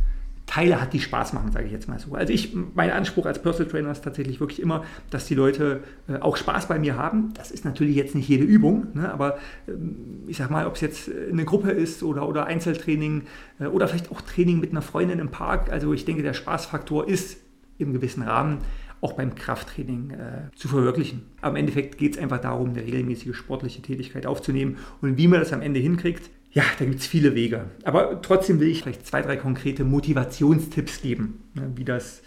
Teile 0.47 0.81
hat, 0.81 0.93
die 0.93 1.01
Spaß 1.01 1.33
machen, 1.33 1.51
sage 1.51 1.67
ich 1.67 1.73
jetzt 1.73 1.89
mal 1.89 1.99
so. 1.99 2.15
Also 2.15 2.33
ich, 2.33 2.55
mein 2.75 2.91
Anspruch 2.91 3.27
als 3.27 3.43
Personal 3.43 3.69
Trainer 3.69 3.91
ist 3.91 4.05
tatsächlich 4.05 4.39
wirklich 4.39 4.63
immer, 4.63 4.85
dass 5.11 5.27
die 5.27 5.35
Leute 5.35 5.83
äh, 6.09 6.19
auch 6.19 6.37
Spaß 6.37 6.69
bei 6.69 6.79
mir 6.79 6.97
haben. 6.97 7.35
Das 7.35 7.51
ist 7.51 7.65
natürlich 7.65 7.97
jetzt 7.97 8.15
nicht 8.15 8.29
jede 8.29 8.45
Übung, 8.45 8.87
ne, 8.95 9.13
aber 9.13 9.39
ähm, 9.67 9.97
ich 10.29 10.37
sag 10.37 10.51
mal, 10.51 10.69
ob 10.69 10.77
es 10.77 10.81
jetzt 10.81 11.11
eine 11.11 11.45
Gruppe 11.45 11.73
ist 11.73 12.05
oder, 12.05 12.29
oder 12.29 12.47
Einzeltraining 12.47 13.23
äh, 13.59 13.67
oder 13.67 13.89
vielleicht 13.89 14.13
auch 14.13 14.21
Training 14.21 14.61
mit 14.61 14.71
einer 14.71 14.83
Freundin 14.83 15.19
im 15.19 15.31
Park. 15.31 15.73
Also 15.73 15.93
ich 15.93 16.05
denke, 16.05 16.23
der 16.23 16.35
Spaßfaktor 16.35 17.09
ist 17.09 17.39
im 17.79 17.93
gewissen 17.93 18.23
Rahmen 18.23 18.59
auch 19.01 19.15
beim 19.15 19.35
Krafttraining 19.35 20.11
äh, 20.11 20.57
zu 20.57 20.69
verwirklichen. 20.69 21.23
Im 21.43 21.57
Endeffekt 21.57 21.99
geht 21.99 22.17
es 22.17 22.19
einfach 22.19 22.41
darum, 22.41 22.71
eine 22.71 22.83
regelmäßige 22.83 23.35
sportliche 23.35 23.83
Tätigkeit 23.83 24.27
aufzunehmen. 24.27 24.79
Und 25.01 25.17
wie 25.17 25.27
man 25.27 25.41
das 25.41 25.53
am 25.53 25.63
Ende 25.63 25.81
hinkriegt, 25.81 26.31
ja, 26.53 26.65
da 26.79 26.85
gibt 26.85 27.01
es 27.01 27.07
viele 27.07 27.35
Wege. 27.35 27.67
Aber 27.85 28.21
trotzdem 28.23 28.61
will 28.61 28.69
ich 28.69 28.83
vielleicht 28.83 29.07
zwei, 29.07 29.23
drei 29.23 29.37
konkrete 29.37 29.85
Motivationstipps 29.85 31.01
geben, 31.01 31.43
ne, 31.55 31.71
wie, 31.77 31.85
das, 31.85 32.23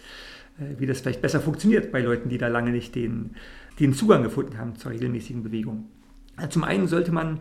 äh, 0.58 0.78
wie 0.78 0.86
das 0.86 1.00
vielleicht 1.00 1.22
besser 1.22 1.40
funktioniert 1.40 1.92
bei 1.92 2.00
Leuten, 2.00 2.28
die 2.28 2.38
da 2.38 2.48
lange 2.48 2.70
nicht 2.70 2.94
den, 2.94 3.36
den 3.78 3.92
Zugang 3.92 4.22
gefunden 4.22 4.58
haben 4.58 4.76
zur 4.76 4.92
regelmäßigen 4.92 5.42
Bewegung. 5.42 5.86
Zum 6.48 6.64
einen 6.64 6.88
sollte 6.88 7.12
man 7.12 7.38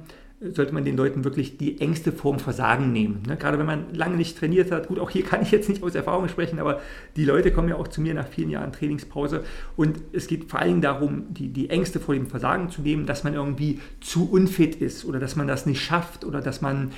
sollte 0.51 0.73
man 0.73 0.83
den 0.83 0.97
Leuten 0.97 1.23
wirklich 1.23 1.57
die 1.57 1.79
Ängste 1.79 2.11
vorm 2.11 2.39
Versagen 2.39 2.91
nehmen. 2.91 3.23
Ne? 3.27 3.37
Gerade 3.37 3.57
wenn 3.59 3.65
man 3.65 3.93
lange 3.93 4.17
nicht 4.17 4.37
trainiert 4.37 4.71
hat, 4.71 4.87
gut, 4.87 4.99
auch 4.99 5.09
hier 5.09 5.23
kann 5.25 5.41
ich 5.41 5.51
jetzt 5.51 5.69
nicht 5.69 5.83
aus 5.83 5.95
Erfahrung 5.95 6.27
sprechen, 6.27 6.59
aber 6.59 6.81
die 7.15 7.25
Leute 7.25 7.51
kommen 7.51 7.69
ja 7.69 7.75
auch 7.75 7.87
zu 7.87 8.01
mir 8.01 8.13
nach 8.13 8.27
vielen 8.27 8.49
Jahren 8.49 8.71
Trainingspause 8.71 9.43
und 9.75 10.01
es 10.11 10.27
geht 10.27 10.49
vor 10.49 10.59
allem 10.59 10.81
darum, 10.81 11.33
die, 11.33 11.49
die 11.49 11.69
Ängste 11.69 11.99
vor 11.99 12.15
dem 12.15 12.27
Versagen 12.27 12.69
zu 12.69 12.81
nehmen, 12.81 13.05
dass 13.05 13.23
man 13.23 13.33
irgendwie 13.33 13.79
zu 14.01 14.29
unfit 14.29 14.75
ist 14.75 15.05
oder 15.05 15.19
dass 15.19 15.35
man 15.35 15.47
das 15.47 15.65
nicht 15.65 15.81
schafft 15.81 16.25
oder 16.25 16.41
dass 16.41 16.61
man 16.61 16.91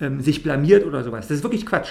ähm, 0.00 0.20
sich 0.20 0.42
blamiert 0.42 0.84
oder 0.84 1.04
sowas. 1.04 1.28
Das 1.28 1.38
ist 1.38 1.42
wirklich 1.42 1.66
Quatsch 1.66 1.90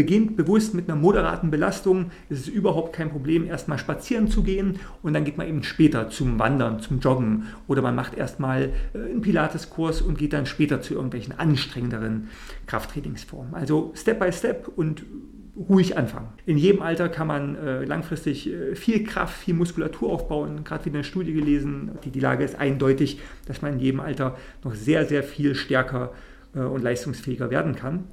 beginnt 0.00 0.34
bewusst 0.34 0.72
mit 0.72 0.88
einer 0.88 0.98
moderaten 0.98 1.50
Belastung. 1.50 2.10
Es 2.30 2.38
ist 2.38 2.48
überhaupt 2.48 2.94
kein 2.94 3.10
Problem, 3.10 3.46
erstmal 3.46 3.76
spazieren 3.76 4.28
zu 4.28 4.42
gehen 4.42 4.78
und 5.02 5.12
dann 5.12 5.26
geht 5.26 5.36
man 5.36 5.46
eben 5.46 5.62
später 5.62 6.08
zum 6.08 6.38
Wandern, 6.38 6.80
zum 6.80 7.00
Joggen 7.00 7.48
oder 7.66 7.82
man 7.82 7.94
macht 7.94 8.16
erstmal 8.16 8.70
äh, 8.94 8.98
einen 8.98 9.20
Pilateskurs 9.20 10.00
und 10.00 10.16
geht 10.16 10.32
dann 10.32 10.46
später 10.46 10.80
zu 10.80 10.94
irgendwelchen 10.94 11.38
anstrengenderen 11.38 12.28
Krafttrainingsformen. 12.66 13.52
Also 13.52 13.92
Step 13.94 14.20
by 14.20 14.32
Step 14.32 14.68
und 14.74 15.04
ruhig 15.68 15.98
anfangen. 15.98 16.28
In 16.46 16.56
jedem 16.56 16.80
Alter 16.80 17.10
kann 17.10 17.26
man 17.26 17.56
äh, 17.56 17.84
langfristig 17.84 18.50
äh, 18.50 18.74
viel 18.74 19.04
Kraft, 19.04 19.36
viel 19.36 19.52
Muskulatur 19.52 20.10
aufbauen. 20.10 20.64
Gerade 20.64 20.86
wieder 20.86 20.94
eine 20.94 21.04
Studie 21.04 21.34
gelesen, 21.34 21.90
die, 22.06 22.10
die 22.10 22.20
Lage 22.20 22.42
ist 22.42 22.58
eindeutig, 22.58 23.20
dass 23.44 23.60
man 23.60 23.74
in 23.74 23.80
jedem 23.80 24.00
Alter 24.00 24.38
noch 24.64 24.74
sehr, 24.74 25.04
sehr 25.04 25.22
viel 25.22 25.54
stärker 25.54 26.14
und 26.52 26.82
leistungsfähiger 26.82 27.48
werden 27.50 27.76
kann. 27.76 28.06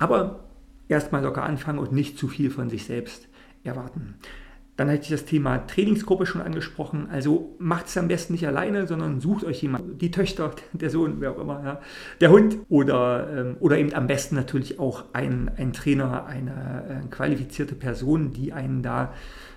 Aber 0.00 0.40
erstmal 0.88 1.22
locker 1.22 1.42
anfangen 1.42 1.78
und 1.78 1.92
nicht 1.92 2.18
zu 2.18 2.28
viel 2.28 2.50
von 2.50 2.70
sich 2.70 2.84
selbst 2.84 3.28
erwarten. 3.64 4.14
Dann 4.76 4.88
hatte 4.88 5.02
ich 5.02 5.10
das 5.10 5.26
Thema 5.26 5.58
Trainingsgruppe 5.66 6.24
schon 6.24 6.40
angesprochen. 6.40 7.08
Also 7.10 7.54
macht 7.58 7.86
es 7.86 7.98
am 7.98 8.08
besten 8.08 8.32
nicht 8.32 8.46
alleine, 8.46 8.86
sondern 8.86 9.20
sucht 9.20 9.44
euch 9.44 9.62
jemanden, 9.62 9.98
die 9.98 10.10
Töchter, 10.10 10.50
der 10.72 10.88
Sohn, 10.88 11.16
wer 11.18 11.32
auch 11.32 11.38
immer, 11.38 11.62
ja, 11.62 11.80
der 12.20 12.30
Hund 12.30 12.56
oder, 12.70 13.28
ähm, 13.36 13.56
oder 13.60 13.76
eben 13.76 13.92
am 13.92 14.06
besten 14.06 14.34
natürlich 14.34 14.80
auch 14.80 15.04
ein, 15.12 15.50
ein 15.56 15.74
Trainer, 15.74 16.24
eine 16.24 17.02
äh, 17.04 17.08
qualifizierte 17.10 17.74
Person, 17.74 18.32
die 18.32 18.54
einen 18.54 18.82
da 18.82 19.12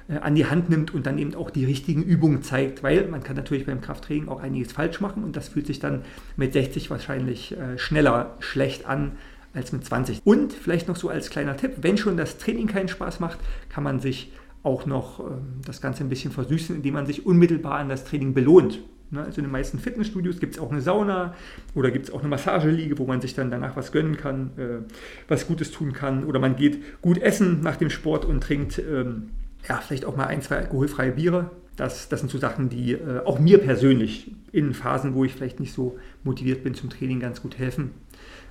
äh, 0.10 0.18
an 0.18 0.36
die 0.36 0.48
Hand 0.48 0.70
nimmt 0.70 0.94
und 0.94 1.06
dann 1.06 1.18
eben 1.18 1.34
auch 1.34 1.50
die 1.50 1.64
richtigen 1.64 2.04
Übungen 2.04 2.44
zeigt, 2.44 2.84
weil 2.84 3.08
man 3.08 3.24
kann 3.24 3.38
natürlich 3.38 3.66
beim 3.66 3.80
Krafttraining 3.80 4.28
auch 4.28 4.42
einiges 4.42 4.74
falsch 4.74 5.00
machen 5.00 5.24
und 5.24 5.38
das 5.38 5.48
fühlt 5.48 5.66
sich 5.66 5.80
dann 5.80 6.02
mit 6.36 6.52
60 6.52 6.92
wahrscheinlich 6.92 7.58
äh, 7.58 7.78
schneller 7.78 8.36
schlecht 8.40 8.86
an, 8.86 9.14
als 9.56 9.72
mit 9.72 9.86
20. 9.86 10.22
Und 10.24 10.54
vielleicht 10.54 10.88
noch 10.88 10.96
so 10.96 11.10
als 11.10 11.30
kleiner 11.30 11.58
Tipp, 11.58 11.72
wenn 11.82 11.98
schon 11.98 12.18
das 12.18 12.38
Training 12.38 12.68
keinen 12.68 12.88
Spaß 12.88 13.20
macht, 13.20 13.40
kann 13.70 13.84
man 13.84 14.00
sich 14.00 14.32
auch 14.64 14.86
noch 14.86 15.20
ähm, 15.20 15.62
das 15.66 15.82
Ganze 15.82 16.04
ein 16.04 16.10
bisschen 16.10 16.32
versüßen, 16.32 16.76
indem 16.76 16.96
man 16.96 17.06
sich 17.06 17.26
unmittelbar 17.26 17.76
an 17.80 17.90
das 17.90 18.04
Training 18.04 18.34
belohnt. 18.34 18.80
Ne, 19.12 19.24
also 19.24 19.38
in 19.38 19.46
den 19.46 19.52
meisten 19.52 19.78
Fitnessstudios 19.78 20.40
gibt 20.40 20.56
es 20.56 20.60
auch 20.60 20.72
eine 20.72 20.82
Sauna 20.82 21.36
oder 21.76 21.92
gibt 21.92 22.08
es 22.08 22.14
auch 22.14 22.22
eine 22.22 22.28
Massageliege, 22.28 22.98
wo 22.98 23.06
man 23.06 23.22
sich 23.22 23.36
dann 23.36 23.52
danach 23.52 23.76
was 23.76 23.92
gönnen 23.92 24.18
kann, 24.18 24.52
äh, 24.58 24.92
was 25.28 25.48
Gutes 25.48 25.72
tun 25.72 25.94
kann. 25.94 26.26
Oder 26.26 26.40
man 26.40 26.56
geht 26.56 27.02
gut 27.02 27.20
essen 27.20 27.62
nach 27.62 27.76
dem 27.76 27.92
Sport 27.92 28.26
und 28.26 28.42
trinkt 28.42 28.80
ähm, 28.80 29.30
ja, 29.70 29.78
vielleicht 29.78 30.06
auch 30.06 30.16
mal 30.16 30.26
ein, 30.26 30.42
zwei 30.42 30.58
alkoholfreie 30.58 31.12
Biere. 31.12 31.52
Das, 31.76 32.10
das 32.10 32.22
sind 32.22 32.32
so 32.32 32.38
Sachen, 32.38 32.70
die 32.70 32.94
äh, 32.94 33.20
auch 33.26 33.38
mir 33.38 33.60
persönlich 33.60 34.32
in 34.52 34.74
Phasen, 34.74 35.14
wo 35.14 35.26
ich 35.26 35.34
vielleicht 35.34 35.60
nicht 35.60 35.74
so 35.74 35.98
motiviert 36.24 36.64
bin 36.64 36.74
zum 36.74 36.90
Training, 36.90 37.20
ganz 37.20 37.42
gut 37.42 37.58
helfen. 37.60 37.92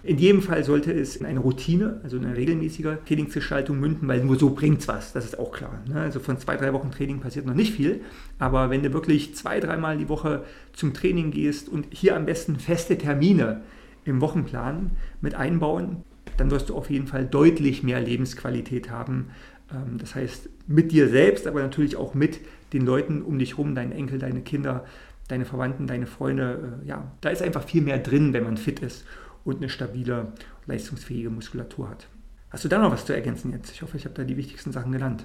In 0.04 0.18
jedem 0.18 0.42
Fall 0.42 0.64
sollte 0.64 0.92
es 0.92 1.16
in 1.16 1.24
eine 1.24 1.40
Routine, 1.40 2.00
also 2.02 2.18
eine 2.18 2.36
regelmäßige 2.36 2.98
Trainingsgestaltung 3.06 3.80
münden, 3.80 4.06
weil 4.06 4.22
nur 4.22 4.38
so 4.38 4.50
bringt 4.50 4.80
es 4.80 4.88
was, 4.88 5.14
das 5.14 5.24
ist 5.24 5.38
auch 5.38 5.50
klar. 5.50 5.82
Ne? 5.88 5.98
Also 5.98 6.20
von 6.20 6.38
zwei, 6.38 6.56
drei 6.58 6.74
Wochen 6.74 6.90
Training 6.90 7.20
passiert 7.20 7.46
noch 7.46 7.54
nicht 7.54 7.72
viel, 7.72 8.02
aber 8.38 8.68
wenn 8.68 8.82
du 8.82 8.92
wirklich 8.92 9.34
zwei, 9.34 9.60
dreimal 9.60 9.96
die 9.96 10.10
Woche 10.10 10.44
zum 10.74 10.92
Training 10.92 11.30
gehst 11.30 11.70
und 11.70 11.86
hier 11.88 12.16
am 12.16 12.26
besten 12.26 12.56
feste 12.56 12.98
Termine 12.98 13.62
im 14.04 14.20
Wochenplan 14.20 14.90
mit 15.22 15.36
einbauen, 15.36 16.02
dann 16.36 16.50
wirst 16.50 16.68
du 16.68 16.74
auf 16.74 16.90
jeden 16.90 17.06
Fall 17.06 17.24
deutlich 17.24 17.82
mehr 17.82 18.00
Lebensqualität 18.00 18.90
haben. 18.90 19.30
Ähm, 19.72 19.96
das 19.96 20.14
heißt, 20.14 20.50
mit 20.66 20.92
dir 20.92 21.08
selbst, 21.08 21.46
aber 21.46 21.62
natürlich 21.62 21.96
auch 21.96 22.12
mit 22.12 22.40
den 22.74 22.84
Leuten 22.84 23.22
um 23.22 23.38
dich 23.38 23.52
herum, 23.52 23.74
deinen 23.74 23.92
Enkel, 23.92 24.18
deine 24.18 24.42
Kinder, 24.42 24.84
deine 25.28 25.46
Verwandten, 25.46 25.86
deine 25.86 26.06
Freunde. 26.06 26.80
Äh, 26.84 26.88
ja, 26.88 27.10
da 27.22 27.30
ist 27.30 27.40
einfach 27.40 27.64
viel 27.64 27.80
mehr 27.80 27.98
drin, 27.98 28.34
wenn 28.34 28.44
man 28.44 28.58
fit 28.58 28.80
ist 28.80 29.06
und 29.44 29.58
eine 29.58 29.68
stabile, 29.68 30.32
leistungsfähige 30.66 31.30
Muskulatur 31.30 31.90
hat. 31.90 32.08
Hast 32.50 32.64
du 32.64 32.68
da 32.68 32.78
noch 32.78 32.92
was 32.92 33.04
zu 33.04 33.12
ergänzen 33.12 33.52
jetzt? 33.52 33.72
Ich 33.72 33.82
hoffe, 33.82 33.96
ich 33.96 34.04
habe 34.04 34.14
da 34.14 34.24
die 34.24 34.36
wichtigsten 34.36 34.72
Sachen 34.72 34.92
genannt. 34.92 35.24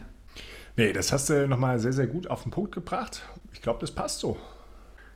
Nee, 0.76 0.94
das 0.94 1.12
hast 1.12 1.30
du 1.30 1.48
nochmal 1.48 1.80
sehr, 1.80 1.94
sehr 1.94 2.08
gut 2.08 2.28
auf 2.28 2.44
den 2.44 2.52
Punkt 2.52 2.72
gebracht. 2.72 3.22
Ich 3.54 3.62
glaube, 3.62 3.80
das 3.80 3.92
passt 3.92 4.20
so. 4.20 4.38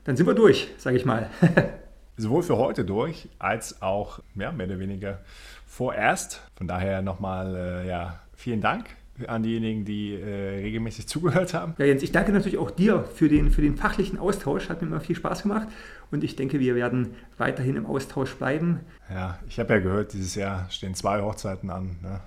Dann 0.04 0.18
sind 0.18 0.28
wir 0.28 0.34
durch, 0.34 0.70
sage 0.78 0.98
ich 0.98 1.06
mal. 1.06 1.30
Sowohl 2.18 2.44
für 2.44 2.58
heute 2.58 2.86
durch, 2.86 3.30
als 3.40 3.82
auch 3.82 4.20
ja, 4.36 4.52
mehr 4.52 4.68
oder 4.68 4.80
weniger 4.80 5.22
vorerst. 5.66 6.42
Von 6.56 6.68
daher 6.68 7.02
nochmal 7.02 7.56
äh, 7.56 7.88
ja, 7.88 8.20
vielen 8.36 8.62
Dank 8.62 8.86
an 9.28 9.44
diejenigen, 9.44 9.86
die 9.86 10.16
äh, 10.16 10.62
regelmäßig 10.62 11.08
zugehört 11.08 11.54
haben. 11.54 11.76
Ja, 11.78 11.86
Jens, 11.86 12.02
ich 12.02 12.12
danke 12.12 12.32
natürlich 12.32 12.58
auch 12.58 12.72
dir 12.72 13.04
für 13.04 13.30
den, 13.30 13.52
für 13.52 13.62
den 13.62 13.78
fachlichen 13.78 14.18
Austausch. 14.18 14.70
Hat 14.70 14.82
mir 14.82 14.88
immer 14.88 15.02
viel 15.02 15.16
Spaß 15.16 15.44
gemacht 15.44 15.68
und 16.12 16.24
ich 16.24 16.36
denke, 16.36 16.60
wir 16.60 16.76
werden 16.76 17.16
weiterhin 17.38 17.76
im 17.76 17.86
Austausch 17.86 18.34
bleiben. 18.36 18.80
Ja, 19.10 19.40
ich 19.48 19.60
habe 19.60 19.74
ja 19.74 19.80
gehört, 19.80 20.14
dieses 20.14 20.36
Jahr 20.36 20.70
stehen 20.70 20.96
zwei 20.96 21.22
Hochzeiten 21.22 21.70
an. 21.70 21.98
Ne? 22.02 22.22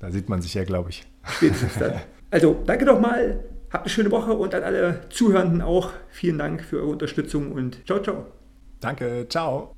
Da 0.00 0.10
sieht 0.10 0.28
man 0.28 0.42
sich 0.42 0.54
ja, 0.54 0.64
glaube 0.64 0.90
ich. 0.90 1.06
Spätestens 1.24 1.74
dann. 1.78 1.94
Also, 2.30 2.62
danke 2.66 2.84
doch 2.84 3.00
mal. 3.00 3.42
Habt 3.70 3.84
eine 3.84 3.88
schöne 3.88 4.10
Woche 4.10 4.34
und 4.34 4.54
an 4.54 4.62
alle 4.62 5.00
Zuhörenden 5.08 5.62
auch 5.62 5.92
vielen 6.10 6.36
Dank 6.36 6.62
für 6.62 6.76
eure 6.76 6.88
Unterstützung 6.88 7.52
und 7.52 7.86
ciao, 7.86 8.02
ciao. 8.02 8.26
Danke, 8.80 9.24
ciao. 9.30 9.77